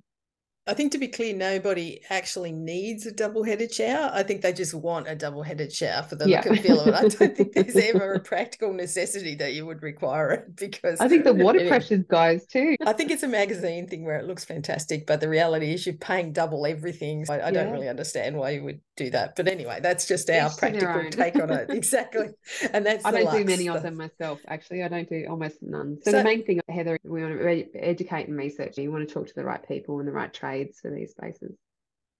I 0.65 0.73
think 0.73 0.93
to 0.93 0.97
be 0.97 1.09
clear, 1.09 1.35
nobody 1.35 1.99
actually 2.09 2.53
needs 2.53 3.05
a 3.05 3.11
double-headed 3.11 3.73
shower. 3.73 4.11
I 4.13 4.23
think 4.23 4.41
they 4.41 4.53
just 4.53 4.73
want 4.73 5.09
a 5.09 5.15
double-headed 5.15 5.73
shower 5.73 6.03
for 6.03 6.15
the 6.15 6.29
yeah. 6.29 6.37
look 6.37 6.45
and 6.45 6.59
feel 6.61 6.79
of 6.79 6.87
it. 6.87 6.93
I 6.93 7.01
don't 7.01 7.35
think 7.35 7.51
there's 7.51 7.75
ever 7.93 8.13
a 8.13 8.19
practical 8.21 8.71
necessity 8.71 9.35
that 9.35 9.53
you 9.53 9.65
would 9.65 9.83
require 9.83 10.31
it 10.31 10.55
because 10.55 11.01
I 11.01 11.09
think 11.09 11.25
the 11.25 11.33
water 11.33 11.59
anyway, 11.59 11.69
pressures 11.69 12.05
guys 12.07 12.45
too. 12.45 12.77
I 12.85 12.93
think 12.93 13.11
it's 13.11 13.23
a 13.23 13.27
magazine 13.27 13.87
thing 13.87 14.05
where 14.05 14.17
it 14.17 14.25
looks 14.25 14.45
fantastic, 14.45 15.05
but 15.05 15.19
the 15.19 15.27
reality 15.27 15.73
is 15.73 15.85
you're 15.85 15.95
paying 15.95 16.31
double 16.31 16.65
everything. 16.65 17.25
I, 17.29 17.33
I 17.33 17.37
yeah. 17.37 17.51
don't 17.51 17.73
really 17.73 17.89
understand 17.89 18.37
why 18.37 18.51
you 18.51 18.63
would 18.63 18.79
do 18.95 19.09
that. 19.09 19.35
But 19.35 19.47
anyway, 19.47 19.79
that's 19.81 20.07
just 20.07 20.29
our 20.29 20.49
Each 20.49 20.57
practical 20.57 21.09
take 21.09 21.35
on 21.35 21.49
it. 21.51 21.69
Exactly. 21.83 22.29
And 22.71 22.85
that's 22.85 23.03
I 23.03 23.11
don't 23.11 23.31
do 23.31 23.43
many 23.43 23.67
of 23.67 23.83
them 23.83 23.97
myself, 23.97 24.39
actually. 24.47 24.83
I 24.83 24.87
don't 24.87 25.09
do 25.09 25.25
almost 25.29 25.61
none. 25.61 25.97
So, 26.03 26.11
so 26.11 26.17
the 26.17 26.23
main 26.23 26.45
thing, 26.45 26.61
Heather, 26.69 26.97
we 27.03 27.21
want 27.21 27.39
to 27.39 27.67
educate 27.75 28.27
and 28.27 28.37
research. 28.37 28.77
You 28.77 28.91
want 28.91 29.07
to 29.07 29.13
talk 29.13 29.27
to 29.27 29.35
the 29.35 29.43
right 29.43 29.65
people 29.67 29.99
and 29.99 30.07
the 30.07 30.11
right 30.11 30.31
for 30.81 30.91
these 30.91 31.11
spaces. 31.11 31.55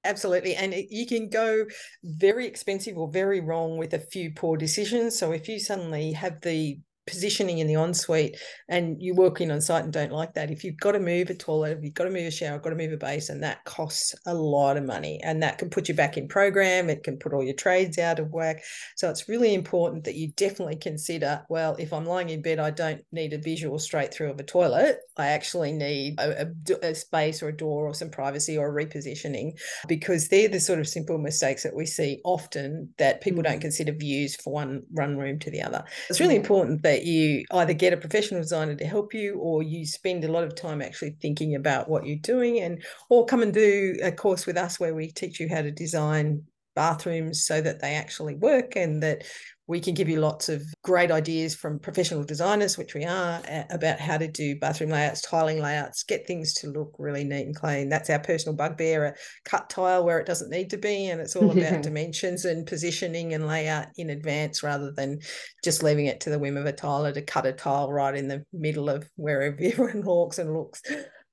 Absolutely. 0.03 0.55
And 0.55 0.73
you 0.89 1.05
can 1.05 1.29
go 1.29 1.65
very 2.03 2.45
expensive 2.45 2.97
or 2.97 3.09
very 3.09 3.39
wrong 3.39 3.77
with 3.77 3.93
a 3.93 3.99
few 3.99 4.31
poor 4.31 4.57
decisions. 4.57 5.17
So 5.17 5.31
if 5.31 5.47
you 5.47 5.59
suddenly 5.59 6.11
have 6.11 6.41
the 6.41 6.79
positioning 7.07 7.59
in 7.59 7.67
the 7.67 7.75
ensuite 7.75 8.37
and 8.69 9.01
you're 9.01 9.15
working 9.15 9.51
on 9.51 9.61
site 9.61 9.83
and 9.83 9.93
don't 9.93 10.11
like 10.11 10.33
that. 10.33 10.51
If 10.51 10.63
you've 10.63 10.77
got 10.77 10.93
to 10.93 10.99
move 10.99 11.29
a 11.29 11.35
toilet 11.35 11.77
if 11.77 11.83
you've 11.83 11.93
got 11.93 12.05
to 12.05 12.09
move 12.09 12.27
a 12.27 12.31
shower 12.31 12.59
got 12.59 12.71
to 12.71 12.75
move 12.75 12.93
a 12.93 12.97
basin 12.97 13.41
that 13.41 13.63
costs 13.65 14.15
a 14.25 14.33
lot 14.33 14.77
of 14.77 14.85
money 14.85 15.19
and 15.23 15.41
that 15.43 15.57
can 15.57 15.69
put 15.69 15.87
you 15.87 15.95
back 15.95 16.17
in 16.17 16.27
program 16.27 16.89
it 16.89 17.03
can 17.03 17.17
put 17.17 17.33
all 17.33 17.43
your 17.43 17.55
trades 17.55 17.97
out 17.97 18.19
of 18.19 18.31
whack. 18.31 18.63
So 18.95 19.09
it's 19.09 19.29
really 19.29 19.53
important 19.53 20.03
that 20.03 20.15
you 20.15 20.31
definitely 20.35 20.75
consider 20.75 21.43
well 21.49 21.75
if 21.77 21.93
i'm 21.93 22.05
lying 22.05 22.29
in 22.29 22.41
bed 22.41 22.59
i 22.59 22.69
don't 22.69 23.01
need 23.11 23.33
a 23.33 23.37
visual 23.37 23.79
straight 23.79 24.13
through 24.13 24.31
of 24.31 24.39
a 24.39 24.43
toilet. 24.43 24.99
I 25.17 25.27
actually 25.27 25.71
need 25.71 26.19
a, 26.19 26.47
a, 26.47 26.89
a 26.89 26.95
space 26.95 27.41
or 27.41 27.49
a 27.49 27.55
door 27.55 27.87
or 27.87 27.93
some 27.93 28.09
privacy 28.09 28.57
or 28.57 28.67
a 28.67 28.85
repositioning 28.85 29.59
because 29.87 30.29
they're 30.29 30.49
the 30.49 30.59
sort 30.59 30.79
of 30.79 30.87
simple 30.87 31.17
mistakes 31.17 31.63
that 31.63 31.75
we 31.75 31.85
see 31.85 32.19
often 32.25 32.93
that 32.97 33.21
people 33.21 33.43
don't 33.43 33.59
mm. 33.59 33.61
consider 33.61 33.91
views 33.93 34.35
for 34.35 34.51
one 34.51 34.83
run 34.93 35.17
room 35.17 35.39
to 35.39 35.51
the 35.51 35.61
other. 35.61 35.83
It's 36.09 36.19
really 36.19 36.35
mm. 36.35 36.39
important 36.39 36.81
that 36.83 36.92
that 36.93 37.05
you 37.05 37.43
either 37.53 37.73
get 37.73 37.91
a 37.91 37.97
professional 37.97 38.39
designer 38.39 38.75
to 38.75 38.85
help 38.85 39.15
you 39.15 39.39
or 39.39 39.63
you 39.63 39.83
spend 39.83 40.23
a 40.23 40.31
lot 40.31 40.43
of 40.43 40.53
time 40.53 40.79
actually 40.79 41.17
thinking 41.19 41.55
about 41.55 41.89
what 41.89 42.05
you're 42.05 42.17
doing 42.17 42.59
and 42.59 42.83
or 43.09 43.25
come 43.25 43.41
and 43.41 43.51
do 43.51 43.95
a 44.03 44.11
course 44.11 44.45
with 44.45 44.57
us 44.57 44.79
where 44.79 44.93
we 44.93 45.11
teach 45.11 45.39
you 45.39 45.49
how 45.49 45.63
to 45.63 45.71
design 45.71 46.43
bathrooms 46.75 47.45
so 47.45 47.61
that 47.61 47.81
they 47.81 47.95
actually 47.95 48.35
work 48.35 48.75
and 48.75 49.01
that 49.03 49.23
we 49.67 49.79
can 49.79 49.93
give 49.93 50.09
you 50.09 50.19
lots 50.19 50.49
of 50.49 50.61
great 50.83 51.09
ideas 51.09 51.55
from 51.55 51.79
professional 51.79 52.23
designers, 52.23 52.77
which 52.77 52.93
we 52.93 53.05
are, 53.05 53.41
about 53.69 53.97
how 53.97 54.17
to 54.17 54.27
do 54.27 54.59
bathroom 54.59 54.89
layouts, 54.89 55.21
tiling 55.21 55.61
layouts, 55.61 56.03
get 56.03 56.27
things 56.27 56.53
to 56.53 56.67
look 56.67 56.93
really 56.99 57.23
neat 57.23 57.45
and 57.45 57.55
clean. 57.55 57.87
That's 57.87 58.09
our 58.09 58.19
personal 58.19 58.57
bugbear, 58.57 59.05
a 59.05 59.15
cut 59.45 59.69
tile 59.69 60.03
where 60.03 60.19
it 60.19 60.27
doesn't 60.27 60.49
need 60.49 60.69
to 60.71 60.77
be. 60.77 61.07
And 61.07 61.21
it's 61.21 61.37
all 61.37 61.57
about 61.57 61.81
dimensions 61.81 62.43
and 62.43 62.67
positioning 62.67 63.33
and 63.33 63.47
layout 63.47 63.87
in 63.95 64.09
advance 64.09 64.63
rather 64.63 64.91
than 64.91 65.19
just 65.63 65.81
leaving 65.81 66.07
it 66.07 66.19
to 66.21 66.29
the 66.29 66.39
whim 66.39 66.57
of 66.57 66.65
a 66.65 66.73
tiler 66.73 67.13
to 67.13 67.21
cut 67.21 67.45
a 67.45 67.53
tile 67.53 67.91
right 67.91 68.15
in 68.15 68.27
the 68.27 68.43
middle 68.51 68.89
of 68.89 69.09
wherever 69.15 69.57
everyone 69.61 70.03
walks 70.03 70.39
and 70.39 70.53
looks. 70.53 70.81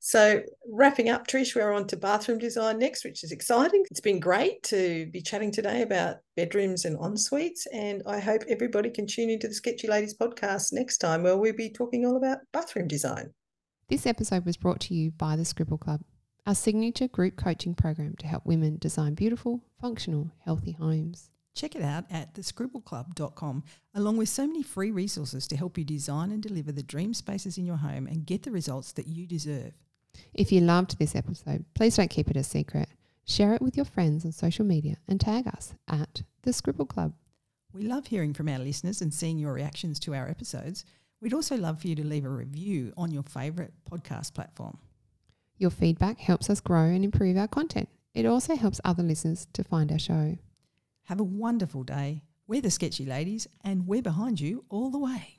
So, 0.02 0.40
wrapping 0.66 1.10
up, 1.10 1.26
Trish, 1.26 1.54
we're 1.54 1.72
on 1.72 1.86
to 1.88 1.96
bathroom 1.96 2.38
design 2.38 2.78
next, 2.78 3.04
which 3.04 3.22
is 3.22 3.32
exciting. 3.32 3.84
It's 3.90 4.00
been 4.00 4.18
great 4.18 4.62
to 4.64 5.06
be 5.12 5.20
chatting 5.20 5.52
today 5.52 5.82
about 5.82 6.16
bedrooms 6.36 6.86
and 6.86 6.96
en 7.04 7.18
suites. 7.18 7.66
And 7.66 8.02
I 8.06 8.18
hope 8.18 8.40
everybody 8.48 8.88
can 8.88 9.06
tune 9.06 9.28
into 9.28 9.46
the 9.46 9.52
Sketchy 9.52 9.88
Ladies 9.88 10.16
podcast 10.16 10.72
next 10.72 10.98
time, 10.98 11.22
where 11.22 11.36
we'll 11.36 11.52
be 11.52 11.68
talking 11.68 12.06
all 12.06 12.16
about 12.16 12.38
bathroom 12.50 12.88
design. 12.88 13.34
This 13.88 14.06
episode 14.06 14.46
was 14.46 14.56
brought 14.56 14.80
to 14.80 14.94
you 14.94 15.10
by 15.10 15.36
the 15.36 15.44
Scribble 15.44 15.76
Club, 15.76 16.00
our 16.46 16.54
signature 16.54 17.08
group 17.08 17.36
coaching 17.36 17.74
program 17.74 18.16
to 18.20 18.26
help 18.26 18.46
women 18.46 18.78
design 18.78 19.12
beautiful, 19.12 19.62
functional, 19.82 20.30
healthy 20.46 20.72
homes. 20.72 21.28
Check 21.54 21.76
it 21.76 21.82
out 21.82 22.04
at 22.10 22.32
thescribbleclub.com, 22.32 23.64
along 23.94 24.16
with 24.16 24.30
so 24.30 24.46
many 24.46 24.62
free 24.62 24.90
resources 24.90 25.46
to 25.48 25.58
help 25.58 25.76
you 25.76 25.84
design 25.84 26.30
and 26.30 26.42
deliver 26.42 26.72
the 26.72 26.82
dream 26.82 27.12
spaces 27.12 27.58
in 27.58 27.66
your 27.66 27.76
home 27.76 28.06
and 28.06 28.24
get 28.24 28.44
the 28.44 28.50
results 28.50 28.92
that 28.92 29.06
you 29.06 29.26
deserve. 29.26 29.74
If 30.34 30.52
you 30.52 30.60
loved 30.60 30.98
this 30.98 31.14
episode, 31.14 31.64
please 31.74 31.96
don't 31.96 32.10
keep 32.10 32.30
it 32.30 32.36
a 32.36 32.42
secret. 32.42 32.88
Share 33.24 33.54
it 33.54 33.62
with 33.62 33.76
your 33.76 33.84
friends 33.84 34.24
on 34.24 34.32
social 34.32 34.64
media 34.64 34.96
and 35.06 35.20
tag 35.20 35.46
us 35.46 35.74
at 35.88 36.22
The 36.42 36.52
Scribble 36.52 36.86
Club. 36.86 37.12
We 37.72 37.82
love 37.82 38.08
hearing 38.08 38.34
from 38.34 38.48
our 38.48 38.58
listeners 38.58 39.00
and 39.00 39.14
seeing 39.14 39.38
your 39.38 39.52
reactions 39.52 40.00
to 40.00 40.14
our 40.14 40.28
episodes. 40.28 40.84
We'd 41.20 41.34
also 41.34 41.56
love 41.56 41.80
for 41.80 41.88
you 41.88 41.94
to 41.96 42.06
leave 42.06 42.24
a 42.24 42.30
review 42.30 42.92
on 42.96 43.12
your 43.12 43.22
favourite 43.22 43.70
podcast 43.88 44.34
platform. 44.34 44.78
Your 45.58 45.70
feedback 45.70 46.18
helps 46.18 46.50
us 46.50 46.60
grow 46.60 46.84
and 46.84 47.04
improve 47.04 47.36
our 47.36 47.46
content. 47.46 47.88
It 48.14 48.26
also 48.26 48.56
helps 48.56 48.80
other 48.84 49.02
listeners 49.02 49.46
to 49.52 49.62
find 49.62 49.92
our 49.92 49.98
show. 49.98 50.38
Have 51.04 51.20
a 51.20 51.24
wonderful 51.24 51.84
day. 51.84 52.24
We're 52.48 52.62
the 52.62 52.70
Sketchy 52.70 53.04
Ladies 53.04 53.46
and 53.62 53.86
we're 53.86 54.02
behind 54.02 54.40
you 54.40 54.64
all 54.70 54.90
the 54.90 54.98
way. 54.98 55.38